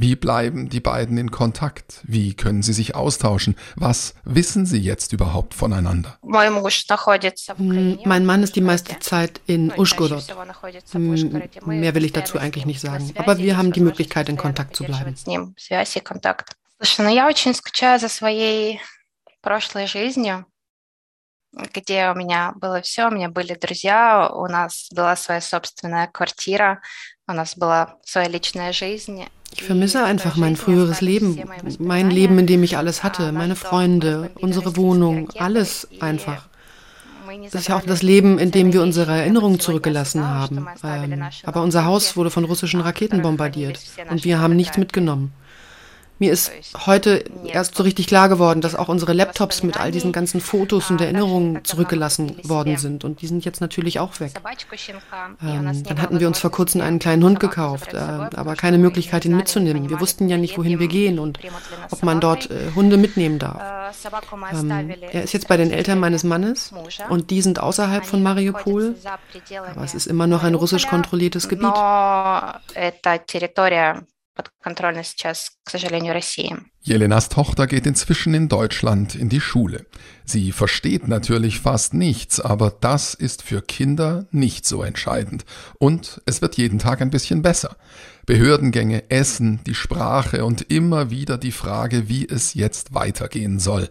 Wie 0.00 0.14
bleiben 0.14 0.68
die 0.68 0.78
beiden 0.78 1.18
in 1.18 1.32
Kontakt? 1.32 2.02
Wie 2.04 2.34
können 2.34 2.62
sie 2.62 2.72
sich 2.72 2.94
austauschen? 2.94 3.56
Was 3.74 4.14
wissen 4.22 4.64
sie 4.64 4.78
jetzt 4.78 5.12
überhaupt 5.12 5.54
voneinander? 5.54 6.16
Hm, 6.22 7.98
mein 8.04 8.24
Mann 8.24 8.42
ist 8.44 8.54
die 8.54 8.60
meiste 8.60 8.98
Zeit 9.00 9.40
in 9.46 9.72
Uschgorod. 9.76 10.22
Hm, 10.92 11.42
mehr 11.66 11.94
will 11.96 12.04
ich 12.04 12.12
dazu 12.12 12.38
eigentlich 12.38 12.64
nicht 12.64 12.80
sagen. 12.80 13.12
Aber 13.16 13.38
wir 13.38 13.56
haben 13.56 13.72
die 13.72 13.80
Möglichkeit, 13.80 14.28
in 14.28 14.36
Kontakt 14.36 14.76
zu 14.76 14.84
bleiben. 14.84 15.16
Я 16.98 17.26
очень 17.26 17.54
скучаю 17.54 17.98
за 17.98 18.08
своей 18.08 18.80
прошлой 19.40 19.88
жизнью, 19.88 20.46
где 21.52 22.10
у 22.10 22.14
меня 22.14 22.52
было 22.54 22.82
все, 22.82 23.08
у 23.08 23.10
меня 23.10 23.28
были 23.28 23.54
друзья, 23.54 24.30
у 24.32 24.46
нас 24.46 24.88
была 24.92 25.16
своя 25.16 25.40
собственная 25.40 26.06
квартира, 26.06 26.80
у 27.26 27.32
нас 27.32 27.56
была 27.56 27.96
своя 28.04 28.28
личная 28.28 28.72
жизнь. 28.72 29.24
Ich 29.55 29.63
vermisse 29.63 30.03
einfach 30.03 30.35
mein 30.35 30.55
früheres 30.55 31.01
Leben, 31.01 31.39
mein 31.79 32.09
Leben, 32.09 32.39
in 32.39 32.47
dem 32.47 32.63
ich 32.63 32.77
alles 32.77 33.03
hatte, 33.03 33.31
meine 33.31 33.55
Freunde, 33.55 34.31
unsere 34.35 34.75
Wohnung, 34.75 35.29
alles 35.37 35.87
einfach. 35.99 36.47
Das 37.51 37.61
ist 37.61 37.67
ja 37.67 37.77
auch 37.77 37.85
das 37.85 38.03
Leben, 38.03 38.37
in 38.37 38.51
dem 38.51 38.73
wir 38.73 38.81
unsere 38.81 39.11
Erinnerungen 39.11 39.59
zurückgelassen 39.59 40.25
haben. 40.25 40.67
Ähm, 40.83 41.23
aber 41.43 41.61
unser 41.61 41.85
Haus 41.85 42.15
wurde 42.15 42.29
von 42.29 42.43
russischen 42.43 42.81
Raketen 42.81 43.21
bombardiert 43.21 43.79
und 44.09 44.23
wir 44.23 44.39
haben 44.39 44.55
nichts 44.55 44.77
mitgenommen. 44.77 45.31
Mir 46.19 46.31
ist 46.31 46.51
heute 46.85 47.23
erst 47.45 47.75
so 47.75 47.83
richtig 47.83 48.07
klar 48.07 48.29
geworden, 48.29 48.61
dass 48.61 48.75
auch 48.75 48.87
unsere 48.87 49.13
Laptops 49.13 49.63
mit 49.63 49.79
all 49.79 49.91
diesen 49.91 50.11
ganzen 50.11 50.41
Fotos 50.41 50.91
und 50.91 51.01
Erinnerungen 51.01 51.65
zurückgelassen 51.65 52.37
worden 52.43 52.77
sind. 52.77 53.03
Und 53.03 53.21
die 53.21 53.27
sind 53.27 53.43
jetzt 53.45 53.61
natürlich 53.61 53.99
auch 53.99 54.19
weg. 54.19 54.31
Ähm, 55.41 55.83
dann 55.83 56.01
hatten 56.01 56.19
wir 56.19 56.27
uns 56.27 56.39
vor 56.39 56.51
kurzem 56.51 56.81
einen 56.81 56.99
kleinen 56.99 57.23
Hund 57.23 57.39
gekauft, 57.39 57.93
äh, 57.93 57.97
aber 57.97 58.55
keine 58.55 58.77
Möglichkeit, 58.77 59.25
ihn 59.25 59.35
mitzunehmen. 59.35 59.89
Wir 59.89 59.99
wussten 59.99 60.29
ja 60.29 60.37
nicht, 60.37 60.57
wohin 60.57 60.79
wir 60.79 60.87
gehen 60.87 61.19
und 61.19 61.39
ob 61.89 62.03
man 62.03 62.21
dort 62.21 62.49
äh, 62.51 62.71
Hunde 62.75 62.97
mitnehmen 62.97 63.39
darf. 63.39 63.93
Ähm, 64.53 64.91
er 65.11 65.23
ist 65.23 65.33
jetzt 65.33 65.47
bei 65.47 65.57
den 65.57 65.71
Eltern 65.71 65.99
meines 65.99 66.23
Mannes 66.23 66.71
und 67.09 67.31
die 67.31 67.41
sind 67.41 67.59
außerhalb 67.59 68.05
von 68.05 68.21
Mariupol. 68.21 68.95
Aber 69.75 69.83
es 69.83 69.93
ist 69.93 70.07
immer 70.07 70.27
noch 70.27 70.43
ein 70.43 70.53
russisch 70.55 70.87
kontrolliertes 70.87 71.49
Gebiet 71.49 71.73
подконтрольна 74.38 75.02
сейчас, 75.02 75.50
к 75.64 75.70
сожалению, 75.70 76.14
России. 76.14 76.54
Jelenas 76.80 77.28
Tochter 77.28 77.66
geht 77.66 77.86
inzwischen 77.86 78.34
in 78.34 78.48
Deutschland 78.48 79.14
in 79.14 79.28
die 79.28 79.40
Schule. 79.40 79.86
Sie 80.24 80.52
versteht 80.52 81.08
natürlich 81.08 81.60
fast 81.60 81.92
nichts, 81.92 82.40
aber 82.40 82.70
das 82.70 83.14
ist 83.14 83.42
für 83.42 83.60
Kinder 83.60 84.26
nicht 84.30 84.64
so 84.64 84.82
entscheidend. 84.82 85.44
Und 85.78 86.22
es 86.24 86.40
wird 86.40 86.56
jeden 86.56 86.78
Tag 86.78 87.02
ein 87.02 87.10
bisschen 87.10 87.42
besser. 87.42 87.76
Behördengänge, 88.26 89.10
Essen, 89.10 89.60
die 89.66 89.74
Sprache 89.74 90.44
und 90.44 90.62
immer 90.70 91.10
wieder 91.10 91.36
die 91.36 91.52
Frage, 91.52 92.08
wie 92.08 92.26
es 92.26 92.54
jetzt 92.54 92.94
weitergehen 92.94 93.58
soll. 93.58 93.88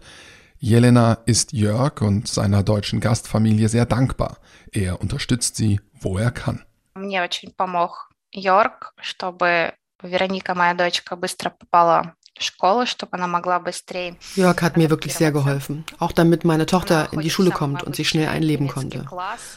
Jelena 0.60 1.18
ist 1.26 1.52
Jörg 1.52 2.00
und 2.00 2.26
seiner 2.26 2.62
deutschen 2.62 3.00
Gastfamilie 3.00 3.68
sehr 3.68 3.86
dankbar. 3.86 4.38
Er 4.72 5.00
unterstützt 5.00 5.56
sie, 5.56 5.80
wo 5.92 6.18
er 6.18 6.30
kann. 6.30 6.64
Мне 6.94 7.22
очень 7.22 7.52
помог 7.54 8.08
Йорк, 8.32 8.92
чтобы 9.00 9.72
Вероника, 10.02 10.54
моя 10.54 10.74
дочка, 10.74 11.16
быстро 11.16 11.50
попала 11.50 12.14
Jörg 14.36 14.62
hat 14.62 14.76
mir 14.76 14.90
wirklich 14.90 15.14
sehr 15.14 15.32
geholfen, 15.32 15.84
auch 15.98 16.12
damit 16.12 16.44
meine 16.44 16.66
Tochter 16.66 17.08
in 17.12 17.20
die 17.20 17.30
Schule 17.30 17.50
kommt 17.50 17.82
und 17.82 17.96
sich 17.96 18.08
schnell 18.08 18.28
einleben 18.28 18.68
konnte. 18.68 19.06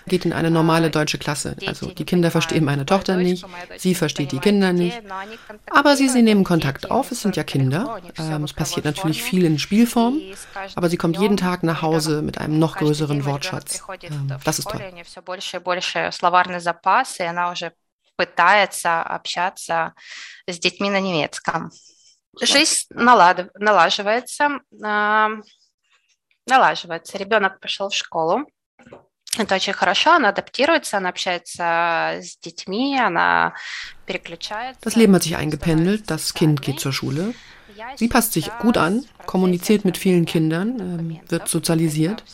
Geht 0.07 0.25
in 0.25 0.33
eine 0.33 0.49
normale 0.49 0.89
deutsche 0.89 1.17
Klasse, 1.17 1.55
also 1.65 1.91
die 1.91 2.05
Kinder 2.05 2.31
verstehen 2.31 2.65
meine 2.65 2.85
Tochter 2.85 3.17
nicht, 3.17 3.45
sie 3.77 3.93
versteht 3.95 4.31
die 4.31 4.39
Kinder 4.39 4.73
nicht, 4.73 4.99
aber 5.69 5.95
sie, 5.95 6.09
sie 6.09 6.21
nehmen 6.21 6.43
Kontakt 6.43 6.89
auf, 6.89 7.11
es 7.11 7.21
sind 7.21 7.35
ja 7.35 7.43
Kinder. 7.43 7.99
Ähm, 8.17 8.43
es 8.43 8.53
passiert 8.53 8.85
natürlich 8.85 9.21
viel 9.21 9.45
in 9.45 9.59
Spielform, 9.59 10.19
aber 10.75 10.89
sie 10.89 10.97
kommt 10.97 11.19
jeden 11.19 11.37
Tag 11.37 11.63
nach 11.63 11.81
Hause 11.81 12.21
mit 12.21 12.37
einem 12.39 12.57
noch 12.59 12.77
größeren 12.77 13.25
Wortschatz. 13.25 13.83
Ähm, 14.01 14.33
das 14.43 14.59
ist 14.59 14.69
toll 14.69 14.81
Пытается 18.16 19.02
общаться 19.02 19.94
с 20.46 20.58
детьми 20.58 20.90
на 20.90 21.00
немецком. 21.00 21.70
Жизнь 22.40 22.86
налад, 22.90 23.50
налаживается, 23.54 24.60
э, 24.72 25.28
налаживается. 26.46 27.18
Ребенок 27.18 27.60
пошел 27.60 27.88
в 27.88 27.94
школу. 27.94 28.46
Это 29.38 29.54
очень 29.54 29.74
хорошо, 29.74 30.12
она 30.12 30.30
адаптируется, 30.30 30.96
она 30.96 31.10
общается 31.10 32.18
с 32.22 32.38
детьми, 32.38 32.98
она 32.98 33.54
переключается. 34.06 34.80
Das 34.82 34.96
Leben 34.96 35.14
hat 35.14 35.24
sich 35.24 35.36
eingependelt, 35.36 36.10
das 36.10 36.32
Kind 36.32 36.62
geht 36.62 36.80
zur 36.80 36.92
Schule. 36.92 37.34
Sie 37.96 38.08
passt 38.08 38.32
sich 38.32 38.50
gut 38.58 38.76
an, 38.76 39.04
kommuniziert 39.26 39.84
mit 39.84 39.98
vielen 39.98 40.24
Kindern, 40.24 41.20
äh, 41.26 41.30
wird 41.30 41.48
sozialisiert. 41.48 42.24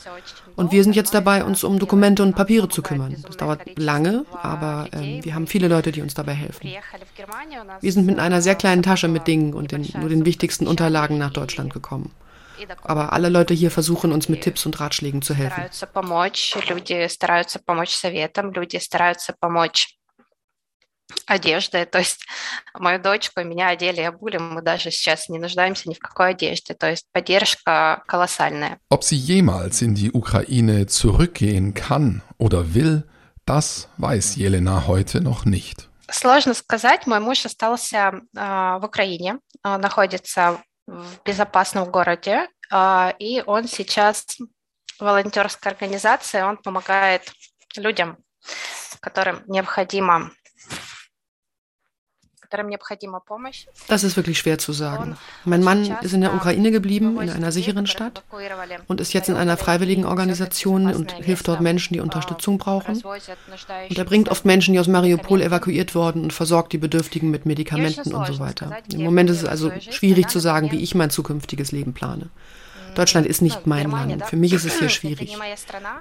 Und 0.56 0.72
wir 0.72 0.84
sind 0.84 0.94
jetzt 0.94 1.14
dabei, 1.14 1.44
uns 1.44 1.64
um 1.64 1.78
Dokumente 1.78 2.22
und 2.22 2.34
Papiere 2.34 2.68
zu 2.68 2.82
kümmern. 2.82 3.16
Das 3.26 3.36
dauert 3.36 3.78
lange, 3.78 4.24
aber 4.42 4.88
äh, 4.92 5.22
wir 5.22 5.34
haben 5.34 5.46
viele 5.46 5.68
Leute, 5.68 5.92
die 5.92 6.02
uns 6.02 6.14
dabei 6.14 6.34
helfen. 6.34 6.70
Wir 7.80 7.92
sind 7.92 8.06
mit 8.06 8.18
einer 8.18 8.42
sehr 8.42 8.54
kleinen 8.54 8.82
Tasche 8.82 9.08
mit 9.08 9.26
Dingen 9.26 9.54
und 9.54 9.72
den, 9.72 9.88
nur 9.98 10.08
den 10.08 10.24
wichtigsten 10.24 10.66
Unterlagen 10.66 11.18
nach 11.18 11.32
Deutschland 11.32 11.72
gekommen. 11.72 12.12
Aber 12.82 13.12
alle 13.12 13.28
Leute 13.28 13.54
hier 13.54 13.70
versuchen 13.70 14.12
uns 14.12 14.28
mit 14.28 14.42
Tipps 14.42 14.66
und 14.66 14.78
Ratschlägen 14.78 15.22
zu 15.22 15.34
helfen. 15.34 15.64
Одежды. 21.26 21.84
То 21.84 21.98
есть 21.98 22.26
мою 22.78 23.00
дочку 23.00 23.40
и 23.40 23.44
меня 23.44 23.68
одели 23.68 24.00
и 24.00 24.04
обули. 24.04 24.38
Мы 24.38 24.62
даже 24.62 24.90
сейчас 24.90 25.28
не 25.28 25.38
нуждаемся 25.38 25.88
ни 25.88 25.94
в 25.94 25.98
какой 25.98 26.30
одежде. 26.30 26.74
То 26.74 26.90
есть 26.90 27.06
поддержка 27.12 28.02
колоссальная. 28.06 28.78
Ob 28.90 29.02
sie 29.02 29.16
jemals 29.16 29.82
in 29.82 29.94
die 29.94 30.12
Ukraine 30.12 30.86
zurückgehen 30.86 31.74
kann 31.74 32.22
oder 32.38 32.74
will, 32.74 33.04
das 33.46 33.88
weiß 33.98 34.36
Jelena 34.36 34.86
heute 34.86 35.20
noch 35.20 35.44
nicht. 35.44 35.88
Сложно 36.10 36.52
сказать. 36.52 37.06
Мой 37.06 37.20
муж 37.20 37.46
остался 37.46 38.12
э, 38.36 38.78
в 38.78 38.84
Украине, 38.84 39.38
э, 39.64 39.76
находится 39.78 40.62
в 40.86 41.22
безопасном 41.24 41.90
городе, 41.90 42.48
э, 42.70 43.12
и 43.18 43.42
он 43.46 43.66
сейчас 43.66 44.26
в 44.98 45.04
волонтерской 45.04 45.72
организации, 45.72 46.42
он 46.42 46.58
помогает 46.58 47.32
людям, 47.76 48.18
которым 49.00 49.42
необходимо 49.46 50.30
Das 53.88 54.04
ist 54.04 54.16
wirklich 54.16 54.38
schwer 54.38 54.58
zu 54.58 54.72
sagen. 54.72 55.16
Mein 55.44 55.62
Mann 55.62 55.96
ist 56.02 56.12
in 56.12 56.20
der 56.20 56.34
Ukraine 56.34 56.70
geblieben, 56.70 57.20
in 57.20 57.30
einer 57.30 57.52
sicheren 57.52 57.86
Stadt 57.86 58.22
und 58.88 59.00
ist 59.00 59.12
jetzt 59.12 59.28
in 59.28 59.36
einer 59.36 59.56
freiwilligen 59.56 60.04
Organisation 60.04 60.92
und 60.92 61.12
hilft 61.12 61.48
dort 61.48 61.60
Menschen, 61.60 61.94
die 61.94 62.00
Unterstützung 62.00 62.58
brauchen. 62.58 63.02
Und 63.02 63.98
er 63.98 64.04
bringt 64.04 64.28
oft 64.28 64.44
Menschen, 64.44 64.74
die 64.74 64.80
aus 64.80 64.88
Mariupol 64.88 65.42
evakuiert 65.42 65.94
wurden 65.94 66.24
und 66.24 66.32
versorgt 66.32 66.72
die 66.72 66.78
Bedürftigen 66.78 67.30
mit 67.30 67.46
Medikamenten 67.46 68.14
und 68.14 68.26
so 68.26 68.38
weiter. 68.38 68.76
Im 68.92 69.02
Moment 69.02 69.30
ist 69.30 69.42
es 69.42 69.44
also 69.44 69.70
schwierig 69.90 70.28
zu 70.28 70.38
sagen, 70.38 70.70
wie 70.72 70.82
ich 70.82 70.94
mein 70.94 71.10
zukünftiges 71.10 71.72
Leben 71.72 71.92
plane. 71.94 72.30
Deutschland 72.95 73.27
ist 73.27 73.41
nicht 73.43 73.67
mein 73.67 73.91
Land. 73.91 74.25
Für 74.25 74.37
mich 74.37 74.53
ist 74.53 74.65
es 74.65 74.79
hier 74.79 74.89
schwierig. 74.89 75.37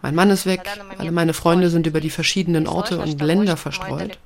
Mein 0.01 0.15
Mann 0.15 0.31
ist 0.31 0.47
weg, 0.47 0.63
alle 0.99 1.13
meine 1.13 1.35
Freunde 1.35 1.69
sind 1.69 1.87
über 1.87 2.01
die 2.01 2.09
verschiedenen 2.11 2.67
Orte 2.67 2.99
und 2.99 3.21
Länder 3.21 3.59
verstreut. 3.59 4.19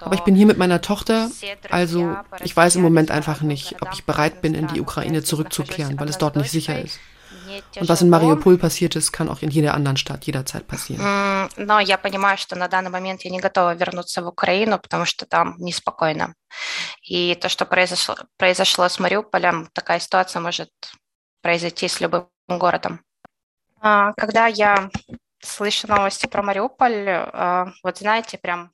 Aber 0.00 0.14
ich 0.14 0.20
bin 0.20 0.36
hier 0.36 0.46
mit 0.46 0.56
meiner 0.56 0.80
Tochter, 0.80 1.30
also 1.70 2.16
ich 2.44 2.56
weiß 2.56 2.76
im 2.76 2.82
Moment 2.82 3.10
einfach 3.10 3.40
nicht, 3.40 3.76
ob 3.82 3.92
ich 3.92 4.04
bereit 4.04 4.40
bin, 4.40 4.54
in 4.54 4.68
die 4.68 4.80
Ukraine 4.80 5.24
zurückzukehren, 5.24 5.98
weil 5.98 6.08
es 6.08 6.18
dort 6.18 6.36
nicht 6.36 6.50
sicher 6.50 6.80
ist. 6.80 7.00
Und 7.78 7.88
was 7.88 8.02
in 8.02 8.08
Mariupol 8.08 8.56
passiert 8.56 8.96
ist, 8.96 9.12
kann 9.12 9.28
auch 9.28 9.42
in 9.42 9.50
jeder 9.50 9.74
anderen 9.74 9.96
Stadt 9.96 10.24
jederzeit 10.24 10.66
passieren. 10.66 11.02
Но 11.56 11.80
я 11.80 11.98
понимаю, 11.98 12.38
что 12.38 12.56
на 12.56 12.68
данный 12.68 12.90
момент 12.90 13.22
я 13.22 13.30
не 13.30 13.40
готова 13.40 13.74
вернуться 13.74 14.22
в 14.22 14.28
Украину, 14.28 14.78
потому 14.78 15.04
что 15.04 15.26
там 15.26 15.56
неспокойно. 15.58 16.34
И 17.02 17.34
то, 17.34 17.48
что 17.48 17.66
произошло, 17.66 18.16
произошло 18.38 18.88
с 18.88 18.98
Мариуполем, 18.98 19.68
такая 19.74 20.00
ситуация 20.00 20.40
может 20.40 20.70
произойти 21.46 21.88
с 21.88 22.00
любым 22.00 22.26
городом. 22.48 23.00
Когда 23.80 24.46
я 24.46 24.90
слышу 25.40 25.88
новости 25.88 26.26
про 26.26 26.42
Мариуполь, 26.42 27.26
вот 27.82 27.98
знаете, 27.98 28.38
прям 28.38 28.70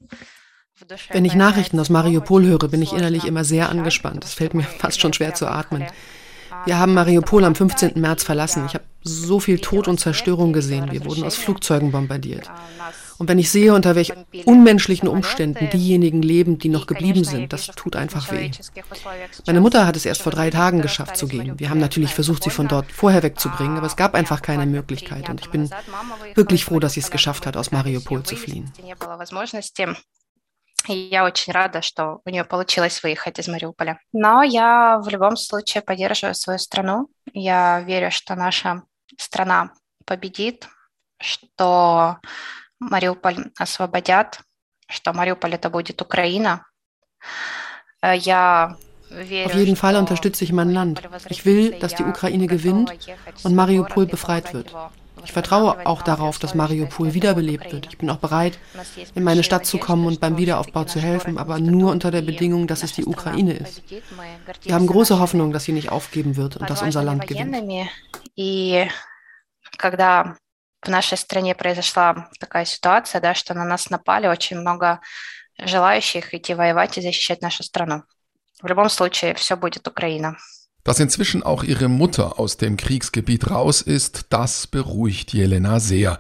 Wenn 1.11 1.25
ich 1.25 1.35
Nachrichten 1.35 1.81
aus 1.81 1.91
Mariupol 1.91 2.45
höre, 2.45 2.69
bin 2.69 2.83
ich 2.83 2.93
innerlich 2.93 3.25
immer 3.25 3.43
sehr 3.43 3.69
angespannt. 3.69 4.25
Es 4.25 4.35
fällt 4.35 4.55
mir 4.55 4.63
fast 4.63 5.01
schon 5.01 5.13
schwer 5.13 5.35
zu 5.35 5.49
atmen. 5.49 5.87
Wir 6.67 6.79
haben 6.79 6.95
Mariupol 6.95 7.45
am 7.45 7.57
15. 7.57 8.01
März 8.01 8.23
verlassen. 8.23 8.65
Ich 8.67 8.75
habe 8.75 8.85
so 9.03 9.41
viel 9.41 9.59
Tod 9.59 9.89
und 9.89 9.99
Zerstörung 9.99 10.53
gesehen. 10.53 10.93
Wir 10.93 11.05
wurden 11.05 11.25
aus 11.25 11.37
Flugzeugen 11.37 11.91
bombardiert. 11.91 12.49
Und 13.19 13.29
wenn 13.29 13.39
ich 13.39 13.51
sehe, 13.51 13.75
unter 13.75 13.95
welch 13.95 14.13
unmenschlichen 14.45 15.09
Umständen 15.09 15.71
diejenigen 15.71 16.23
leben, 16.23 16.59
die 16.59 16.69
noch 16.69 16.87
geblieben 16.87 17.25
sind, 17.25 17.53
das 17.53 17.67
tut 17.67 17.97
einfach 17.97 18.31
weh. 18.33 18.51
Meine 19.47 19.61
Mutter 19.61 19.87
hat 19.87 19.97
es 19.97 20.07
erst 20.07 20.23
vor 20.23 20.33
drei 20.33 20.51
Tagen 20.51 20.83
geschafft 20.83 21.17
zu 21.17 21.27
gehen. 21.27 21.59
Wir 21.59 21.71
haben 21.71 21.81
natürlich 21.81 22.15
versucht, 22.15 22.43
sie 22.45 22.51
von 22.51 22.69
dort 22.69 22.91
vorher 22.93 23.23
wegzubringen, 23.23 23.77
aber 23.77 23.87
es 23.87 23.97
gab 23.97 24.15
einfach 24.15 24.43
keine 24.43 24.67
Möglichkeit. 24.67 25.29
Und 25.29 25.41
ich 25.41 25.51
bin 25.51 25.71
wirklich 26.35 26.65
froh, 26.65 26.81
dass 26.81 26.95
sie 26.95 27.01
es 27.01 27.11
geschafft 27.11 27.47
hat, 27.47 27.57
aus 27.57 27.71
Mariupol 27.73 28.23
zu 28.23 28.37
fliehen. 28.37 28.73
И 30.87 30.95
я 30.95 31.25
очень 31.25 31.53
рада, 31.53 31.83
что 31.83 32.21
у 32.25 32.31
нее 32.31 32.45
получилось 32.45 33.03
выехать 33.03 33.39
из 33.39 33.49
Мариуполя. 33.49 34.01
Но 34.13 34.43
я 34.43 34.99
в 35.01 35.09
любом 35.09 35.37
случае 35.37 35.83
поддерживаю 35.83 36.35
свою 36.35 36.59
страну. 36.59 37.09
Я 37.35 37.81
верю, 37.81 38.11
что 38.11 38.35
наша 38.37 38.83
страна 39.19 39.73
победит, 40.07 40.69
что 41.21 42.19
Мариуполь 42.83 43.51
освободят, 43.59 44.41
что 44.89 45.13
Мариуполь 45.13 45.55
это 45.55 45.71
будет 45.71 46.01
Украина. 46.03 46.65
Я 48.03 48.77
Auf 49.11 49.55
jeden 49.55 49.77
Fall 49.77 49.97
unterstütze 49.97 50.45
ich 50.45 50.53
mein 50.53 50.71
Land. 50.71 51.03
Ich 51.31 51.47
will, 51.47 51.73
dass 51.79 51.95
die 51.95 52.05
Ukraine 52.05 52.47
gewinnt 52.47 52.93
und 53.43 53.55
Mariupol 53.55 54.07
befreit 54.07 54.53
wird. 54.53 54.75
Ich 55.25 55.33
vertraue 55.33 55.87
auch 55.87 56.03
darauf, 56.03 56.39
dass 56.39 56.55
Mariupol 56.55 57.15
wiederbelebt 57.15 57.73
wird. 57.73 57.87
Ich 57.87 57.99
bin 57.99 58.09
auch 58.11 58.19
bereit, 58.19 58.59
in 59.15 59.25
meine 59.25 59.43
Stadt 59.43 59.67
zu 59.67 59.79
kommen 59.79 60.07
und 60.07 60.21
beim 60.21 60.37
Wiederaufbau 60.37 60.85
zu 60.85 61.01
helfen, 61.01 61.39
aber 61.39 61.59
nur 61.59 61.91
unter 61.91 62.11
der 62.11 62.23
Bedingung, 62.23 62.67
dass 62.67 62.83
es 62.83 62.93
die 62.93 63.05
Ukraine 63.05 63.55
ist. 63.55 63.83
Wir 64.63 64.75
haben 64.75 64.87
große 64.87 65.19
Hoffnung, 65.19 65.53
dass 65.53 65.65
sie 65.65 65.73
nicht 65.73 65.91
aufgeben 65.91 66.37
wird 66.37 66.57
und 66.57 66.71
dass 66.71 66.83
unser 66.83 67.03
Land 67.03 67.27
gewinnt. 67.27 67.57
В 70.84 70.90
нашей 70.90 71.18
стране 71.18 71.56
произошла 71.56 72.30
такая 72.40 72.66
ситуация, 72.66 73.22
да, 73.22 73.34
что 73.34 73.54
на 73.54 73.64
нас 73.64 73.90
напали 73.90 74.28
очень 74.28 74.60
много 74.60 75.00
желающих 75.58 76.34
идти 76.34 76.54
воевать 76.54 76.98
и 76.98 77.02
защищать 77.02 77.42
нашу 77.42 77.64
страну. 77.64 78.04
В 78.62 78.68
любом 78.68 78.90
случае, 78.90 79.34
все 79.36 79.56
будет 79.56 79.88
Украина. 79.88 80.38
Dass 80.84 81.00
inzwischen 81.00 81.44
auch 81.44 81.64
ihre 81.64 81.88
Mutter 81.88 82.38
aus 82.38 82.58
dem 82.58 82.76
Kriegsgebiet 82.76 83.50
raus 83.50 83.82
ist, 83.82 84.26
das 84.30 84.68
beruhigt 84.68 85.32
Jelena 85.32 85.80
sehr. 85.80 86.20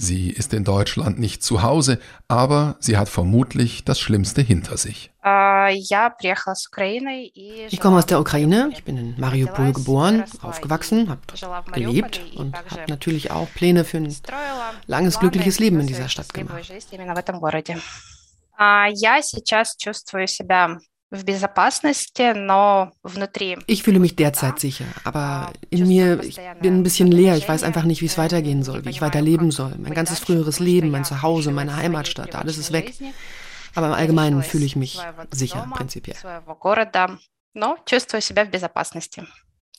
Sie 0.00 0.30
ist 0.30 0.54
in 0.54 0.62
Deutschland 0.62 1.18
nicht 1.18 1.42
zu 1.42 1.62
Hause, 1.64 1.98
aber 2.28 2.76
sie 2.78 2.96
hat 2.96 3.08
vermutlich 3.08 3.84
das 3.84 3.98
Schlimmste 3.98 4.42
hinter 4.42 4.76
sich. 4.76 5.10
Ich 7.70 7.80
komme 7.80 7.98
aus 7.98 8.06
der 8.06 8.20
Ukraine, 8.20 8.70
ich 8.72 8.84
bin 8.84 8.96
in 8.96 9.18
Mariupol 9.18 9.72
geboren, 9.72 10.22
aufgewachsen, 10.40 11.10
habe 11.10 11.72
gelebt 11.72 12.20
und 12.36 12.56
habe 12.56 12.84
natürlich 12.88 13.32
auch 13.32 13.48
Pläne 13.54 13.84
für 13.84 13.96
ein 13.96 14.14
langes, 14.86 15.18
glückliches 15.18 15.58
Leben 15.58 15.80
in 15.80 15.88
dieser 15.88 16.08
Stadt 16.08 16.32
gemacht. 16.32 16.70
Я 18.60 19.22
сейчас 19.22 19.76
чувствую 19.76 20.28
себя 20.28 20.78
ich 23.66 23.82
fühle 23.82 23.98
mich 23.98 24.14
derzeit 24.16 24.58
sicher, 24.60 24.84
aber 25.04 25.52
in 25.70 25.88
mir, 25.88 26.22
ich 26.22 26.38
bin 26.60 26.80
ein 26.80 26.82
bisschen 26.82 27.10
leer. 27.10 27.36
Ich 27.36 27.48
weiß 27.48 27.62
einfach 27.62 27.84
nicht, 27.84 28.02
wie 28.02 28.06
es 28.06 28.18
weitergehen 28.18 28.62
soll, 28.62 28.84
wie 28.84 28.90
ich 28.90 29.00
weiterleben 29.00 29.50
soll. 29.50 29.74
Mein 29.78 29.94
ganzes 29.94 30.18
früheres 30.18 30.60
Leben, 30.60 30.90
mein 30.90 31.04
Zuhause, 31.04 31.50
meine 31.50 31.76
Heimatstadt, 31.76 32.34
alles 32.34 32.58
ist 32.58 32.72
weg. 32.72 32.92
Aber 33.74 33.86
im 33.86 33.94
Allgemeinen 33.94 34.42
fühle 34.42 34.66
ich 34.66 34.76
mich 34.76 34.98
sicher, 35.30 35.66
prinzipiell. 35.74 36.16
Но 37.54 37.76
чувствую 37.86 38.20
себя 38.20 38.44
в 38.44 38.50
безопасности, 38.50 39.26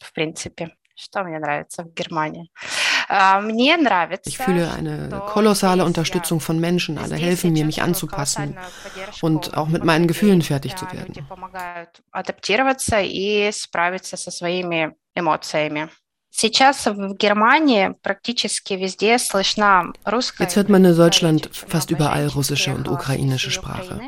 в 0.02 0.12
принципе. 0.14 0.76
Что 0.96 1.24
мне 1.24 1.40
нравится 1.40 1.84
в 1.84 1.94
Германии? 1.94 2.52
Ich 4.25 4.39
fühle 4.39 4.73
eine 4.73 5.09
kolossale 5.27 5.85
Unterstützung 5.85 6.41
von 6.41 6.59
Menschen. 6.59 6.99
Alle 6.99 7.17
helfen 7.17 7.53
mir, 7.53 7.65
mich 7.65 7.83
anzupassen 7.83 8.57
und 9.21 9.57
auch 9.57 9.69
mit 9.69 9.85
meinen 9.85 10.07
Gefühlen 10.07 10.43
fertig 10.43 10.77
zu 10.77 10.87
werden. 10.93 11.15
Jetzt 20.39 20.57
hört 20.57 20.69
man 20.69 20.85
in 20.85 20.97
Deutschland 20.97 21.49
fast 21.53 21.91
überall 21.91 22.27
russische 22.27 22.75
und 22.75 22.89
ukrainische 22.89 23.51
Sprache. 23.53 24.01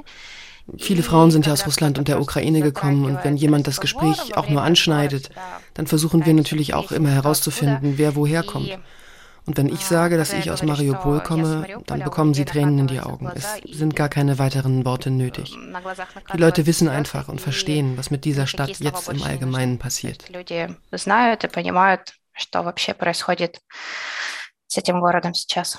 Viele 0.77 1.03
Frauen 1.03 1.32
sind 1.32 1.48
ja 1.48 1.53
aus 1.53 1.65
Russland 1.65 1.98
und 1.98 2.08
der 2.08 2.22
Ukraine 2.22 2.62
gekommen 2.62 3.06
und 3.06 3.24
wenn 3.24 3.36
jemand 3.36 3.68
das 3.68 3.82
Gespräch 3.82 4.38
auch 4.38 4.48
nur 4.48 4.62
anschneidet, 4.62 5.30
dann 5.74 5.88
versuchen 5.88 6.25
wir 6.25 6.34
natürlich 6.34 6.74
auch 6.74 6.91
immer 6.91 7.10
herauszufinden, 7.10 7.98
wer 7.98 8.15
woher 8.15 8.44
kommt. 8.44 8.77
Und 9.48 9.58
wenn 9.58 9.70
ich 9.70 9.84
sage, 9.84 10.18
dass 10.18 10.34
ich 10.34 10.51
aus 10.51 10.62
Mariupol 10.62 11.22
komme, 11.22 11.65
dann 11.88 12.03
bekommen 12.03 12.36
sie 12.36 12.46
Tränen 12.46 12.77
in 12.77 12.88
die 12.88 13.00
Augen. 13.00 13.27
Es 13.34 13.60
sind 13.72 13.96
gar 13.96 14.08
keine 14.08 14.38
weiteren 14.38 14.86
Worte 14.86 15.10
nötig. 15.10 15.58
Die 16.34 16.38
Leute 16.38 16.67
wissen 16.67 16.88
einfach 16.88 17.28
und 17.28 17.41
verstehen, 17.41 17.97
was 17.97 18.12
mit 18.12 18.24
dieser 18.24 18.45
Stadt 18.45 18.80
jetzt 18.80 19.10
im 19.10 19.24
Allgemeinen 19.24 19.80
passiert. 19.80 20.26
с 24.71 24.78
этим 24.78 25.02
городом 25.02 25.34
сейчас. 25.34 25.78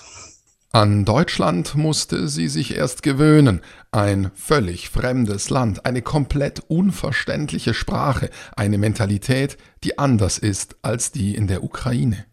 An 0.73 1.05
Deutschland 1.05 1.75
musste 1.75 2.27
sie 2.27 2.49
sich 2.49 2.75
erst 2.75 3.01
gewöhnen. 3.01 3.61
Ein 3.91 4.31
völlig 4.35 4.89
fremdes 4.89 5.49
Land, 5.49 5.85
eine 5.85 6.01
komplett 6.01 6.61
unverständliche 6.67 7.73
Sprache, 7.73 8.29
eine 8.55 8.77
Mentalität, 8.77 9.57
die 9.83 9.97
anders 9.97 10.37
ist 10.37 10.75
als 10.81 11.11
die 11.11 11.35
in 11.35 11.47
der 11.47 11.63
Ukraine. 11.63 12.25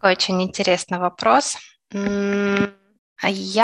Ich 3.23 3.57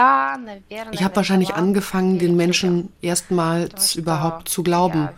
habe 1.03 1.17
wahrscheinlich 1.17 1.55
angefangen, 1.55 2.19
den 2.21 2.37
Menschen 2.37 2.93
erstmals 3.03 3.97
überhaupt 3.97 4.49
zu 4.49 4.63
glauben, 4.63 5.09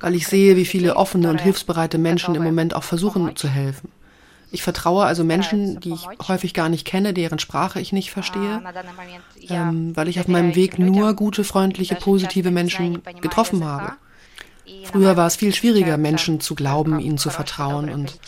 weil 0.00 0.14
ich 0.14 0.28
sehe, 0.28 0.56
wie 0.56 0.66
viele 0.66 0.96
offene 0.96 1.30
und 1.30 1.40
hilfsbereite 1.40 1.96
Menschen 1.98 2.34
im 2.34 2.44
Moment 2.44 2.74
auch 2.74 2.84
versuchen 2.84 3.34
zu 3.36 3.48
helfen. 3.48 3.90
Ich 4.51 4.63
vertraue 4.63 5.05
also 5.05 5.23
Menschen, 5.23 5.79
die 5.81 5.93
ich 5.93 6.07
häufig 6.27 6.53
gar 6.53 6.69
nicht 6.69 6.85
kenne, 6.85 7.13
deren 7.13 7.37
Sprache 7.37 7.81
ich 7.81 7.91
nicht 7.91 8.11
verstehe, 8.11 8.61
ähm, 9.49 9.95
weil 9.95 10.07
ich 10.07 10.19
auf 10.21 10.27
meinem 10.27 10.55
Weg 10.55 10.79
nur 10.79 11.13
gute, 11.15 11.43
freundliche, 11.43 11.95
positive 11.95 12.51
Menschen 12.51 13.03
getroffen 13.21 13.65
habe. 13.65 13.93
Früher 14.85 15.17
war 15.17 15.27
es 15.27 15.35
viel 15.35 15.53
schwieriger, 15.53 15.97
Menschen 15.97 16.39
zu 16.39 16.55
glauben, 16.55 16.99
ihnen 16.99 17.17
zu 17.17 17.29
vertrauen. 17.29 17.89
Und 17.89 18.19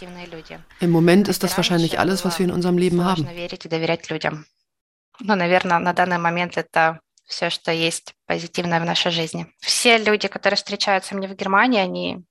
im 0.80 0.90
Moment 0.90 1.28
ist 1.28 1.44
das 1.44 1.56
wahrscheinlich 1.56 2.00
alles, 2.00 2.26
was 2.26 2.40
wir 2.40 2.46
in 2.46 2.52
unserem 2.52 2.78
Leben 2.78 3.04
haben. 3.04 3.28
все, 7.30 7.52
что 7.52 7.72
есть 7.72 8.16
позитивное 8.26 8.80
в 8.80 8.86
нашей 8.86 9.12
жизни. 9.12 9.46
Все 9.60 9.98
люди, 9.98 10.28
которые 10.28 10.58
встречаются 10.58 11.16
мне 11.16 11.28
в 11.28 11.36
Германии, 11.36 11.80
они 11.80 12.24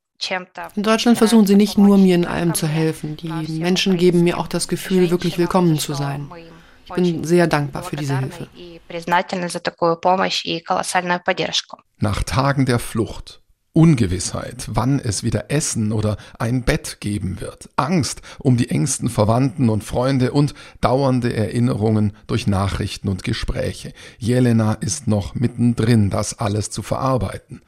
in 0.75 0.83
Deutschland 0.83 1.17
versuchen 1.17 1.45
sie 1.45 1.55
nicht 1.55 1.77
nur 1.77 1.97
mir 1.97 2.15
in 2.15 2.25
allem 2.25 2.53
zu 2.53 2.67
helfen. 2.67 3.17
Die 3.17 3.59
Menschen 3.59 3.97
geben 3.97 4.23
mir 4.23 4.37
auch 4.37 4.47
das 4.47 4.67
Gefühl, 4.67 5.09
wirklich 5.09 5.37
willkommen 5.37 5.79
zu 5.79 5.93
sein. 5.93 6.29
Ich 6.85 6.93
bin 6.93 7.23
sehr 7.23 7.47
dankbar 7.47 7.83
für 7.83 7.95
diese 7.95 8.19
Hilfe. 8.19 8.47
Nach 11.99 12.23
Tagen 12.23 12.65
der 12.65 12.79
Flucht, 12.79 13.41
Ungewissheit, 13.73 14.67
wann 14.69 14.99
es 14.99 15.23
wieder 15.23 15.49
Essen 15.49 15.91
oder 15.91 16.17
ein 16.37 16.63
Bett 16.63 16.97
geben 16.99 17.41
wird, 17.41 17.69
Angst 17.75 18.21
um 18.37 18.55
die 18.55 18.69
engsten 18.69 19.09
Verwandten 19.09 19.69
und 19.69 19.83
Freunde 19.83 20.31
und 20.31 20.53
dauernde 20.79 21.33
Erinnerungen 21.33 22.13
durch 22.27 22.45
Nachrichten 22.45 23.09
und 23.09 23.23
Gespräche. 23.23 23.93
Jelena 24.19 24.73
ist 24.73 25.07
noch 25.07 25.33
mittendrin, 25.33 26.11
das 26.11 26.37
alles 26.37 26.69
zu 26.69 26.83
verarbeiten. 26.83 27.61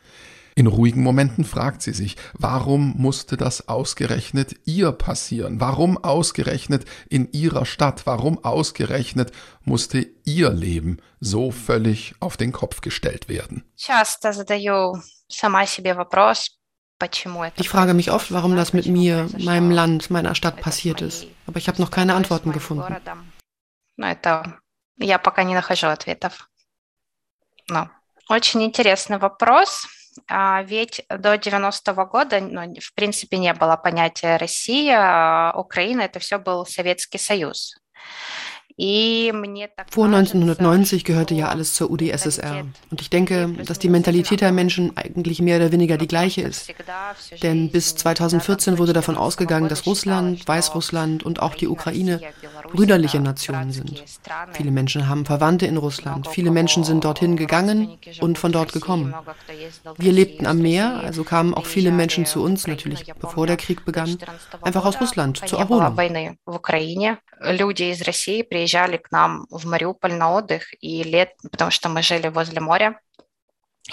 In 0.54 0.66
ruhigen 0.66 1.02
Momenten 1.02 1.44
fragt 1.44 1.80
sie 1.82 1.92
sich, 1.92 2.16
warum 2.34 2.94
musste 2.96 3.36
das 3.36 3.68
ausgerechnet 3.68 4.56
ihr 4.64 4.92
passieren? 4.92 5.60
Warum 5.60 5.96
ausgerechnet 5.96 6.84
in 7.08 7.30
ihrer 7.32 7.64
Stadt? 7.64 8.06
Warum 8.06 8.44
ausgerechnet 8.44 9.32
musste 9.64 10.06
ihr 10.24 10.50
Leben 10.50 10.98
so 11.20 11.50
völlig 11.50 12.14
auf 12.20 12.36
den 12.36 12.52
Kopf 12.52 12.80
gestellt 12.80 13.28
werden? 13.28 13.64
Ich 17.56 17.68
frage 17.68 17.94
mich 17.94 18.10
oft, 18.10 18.32
warum 18.32 18.56
das 18.56 18.72
mit 18.72 18.86
mir, 18.86 19.28
meinem 19.38 19.70
Land, 19.70 20.10
meiner 20.10 20.34
Stadt 20.34 20.60
passiert 20.60 21.00
ist. 21.00 21.26
Aber 21.46 21.56
ich 21.56 21.68
habe 21.68 21.80
noch 21.80 21.90
keine 21.90 22.14
Antworten 22.14 22.52
gefunden. 22.52 22.94
Я 25.02 25.18
пока 25.18 25.44
не 25.44 25.54
нахожу 25.54 25.86
ответов. 25.86 26.50
Но 27.68 27.88
очень 28.28 28.62
интересный 28.62 29.18
вопрос. 29.18 29.86
Ведь 30.63 31.05
до 31.09 31.35
90-го 31.35 32.05
года, 32.05 32.39
ну, 32.39 32.73
в 32.79 32.93
принципе, 32.93 33.37
не 33.37 33.53
было 33.53 33.75
понятия 33.75 34.37
Россия, 34.37 35.51
Украина, 35.53 36.01
это 36.01 36.19
все 36.19 36.39
был 36.39 36.65
Советский 36.65 37.17
Союз. 37.17 37.75
Vor 38.77 40.05
1990 40.05 41.05
gehörte 41.05 41.33
ja 41.33 41.47
alles 41.47 41.75
zur 41.75 41.89
UdSSR. 41.91 42.65
Und 42.91 42.99
ich 42.99 43.09
denke, 43.09 43.47
dass 43.65 43.79
die 43.79 43.87
Mentalität 43.87 44.41
der 44.41 44.51
Menschen 44.51 44.97
eigentlich 44.97 45.41
mehr 45.41 45.57
oder 45.57 45.71
weniger 45.71 45.97
die 45.97 46.07
gleiche 46.07 46.41
ist. 46.41 46.73
Denn 47.41 47.71
bis 47.71 47.95
2014 47.95 48.77
wurde 48.77 48.91
davon 48.91 49.15
ausgegangen, 49.15 49.69
dass 49.69 49.85
Russland, 49.85 50.45
Weißrussland 50.45 51.23
und 51.23 51.41
auch 51.41 51.55
die 51.55 51.69
Ukraine 51.69 52.19
brüderliche 52.73 53.21
Nationen 53.21 53.71
sind. 53.71 54.03
Viele 54.51 54.71
Menschen 54.71 55.07
haben 55.07 55.25
Verwandte 55.25 55.67
in 55.67 55.77
Russland. 55.77 56.27
Viele 56.27 56.51
Menschen 56.51 56.83
sind 56.83 57.05
dorthin 57.05 57.37
gegangen 57.37 57.97
und 58.19 58.37
von 58.37 58.51
dort 58.51 58.73
gekommen. 58.73 59.15
Wir 59.97 60.11
lebten 60.11 60.45
am 60.45 60.57
Meer, 60.57 60.99
also 61.01 61.23
kamen 61.23 61.53
auch 61.53 61.65
viele 61.65 61.91
Menschen 61.91 62.25
zu 62.25 62.43
uns, 62.43 62.67
natürlich 62.67 63.05
bevor 63.21 63.47
der 63.47 63.55
Krieg 63.55 63.85
begann, 63.85 64.17
einfach 64.61 64.83
aus 64.83 64.99
Russland 64.99 65.47
zur 65.47 65.59
Erholung 65.59 65.95
приезжали 68.64 68.96
к 68.96 69.10
нам 69.10 69.46
в 69.50 69.66
Мариуполь 69.66 70.14
на 70.14 70.32
отдых, 70.32 70.72
и 70.80 71.02
лет, 71.02 71.34
потому 71.50 71.70
что 71.70 71.88
мы 71.88 72.02
жили 72.02 72.28
возле 72.28 72.60
моря, 72.60 73.00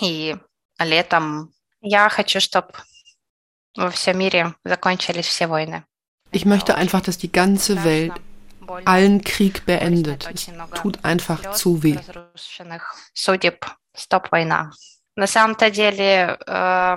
И 0.01 0.35
летом 0.79 1.53
я 1.81 2.09
хочу, 2.09 2.39
чтобы 2.39 2.69
во 3.75 3.89
всем 3.89 4.19
мире 4.19 4.53
закончились 4.63 5.27
все 5.27 5.47
войны. 5.47 5.83
Ich 6.31 6.45
möchte 6.45 6.75
einfach, 6.75 7.01
dass 7.01 7.17
die 7.17 7.31
ganze 7.31 7.83
Welt 7.83 8.13
allen 8.85 9.23
Krieg 9.23 9.65
beendet. 9.65 10.27
Es 10.33 10.49
tut 10.81 11.03
einfach 11.05 11.53
zu 11.53 11.83
weh. 11.83 11.97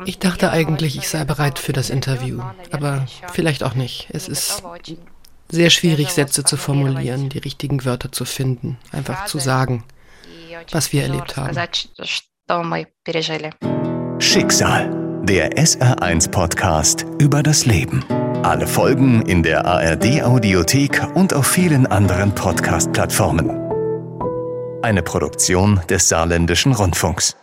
Ich 0.05 0.18
dachte 0.18 0.50
eigentlich, 0.50 0.96
ich 0.96 1.09
sei 1.09 1.24
bereit 1.24 1.59
für 1.59 1.72
das 1.72 1.90
Interview, 1.90 2.42
aber 2.72 3.07
vielleicht 3.33 3.62
auch 3.62 3.74
nicht. 3.74 4.09
Es 4.11 4.29
ist 4.29 4.62
sehr 5.49 5.69
schwierig, 5.69 6.10
Sätze 6.10 6.43
zu 6.43 6.58
formulieren, 6.58 7.29
die 7.29 7.39
richtigen 7.39 7.86
Wörter 7.86 8.12
zu 8.12 8.25
finden, 8.25 8.77
einfach 8.91 9.25
zu 9.25 9.39
sagen, 9.39 9.84
was 10.71 10.93
wir 10.93 11.03
erlebt 11.03 11.38
haben. 11.38 11.55
Schicksal, 14.19 15.21
der 15.23 15.51
SR1-Podcast 15.58 17.05
über 17.19 17.43
das 17.43 17.65
Leben. 17.65 18.03
Alle 18.43 18.67
Folgen 18.67 19.23
in 19.23 19.41
der 19.41 19.65
ARD-Audiothek 19.65 21.01
und 21.15 21.34
auf 21.34 21.47
vielen 21.47 21.88
anderen 21.88 22.34
Podcast-Plattformen. 22.36 23.49
Eine 24.84 25.01
Produktion 25.01 25.81
des 25.89 26.10
Saarländischen 26.10 26.73
Rundfunks. 26.73 27.36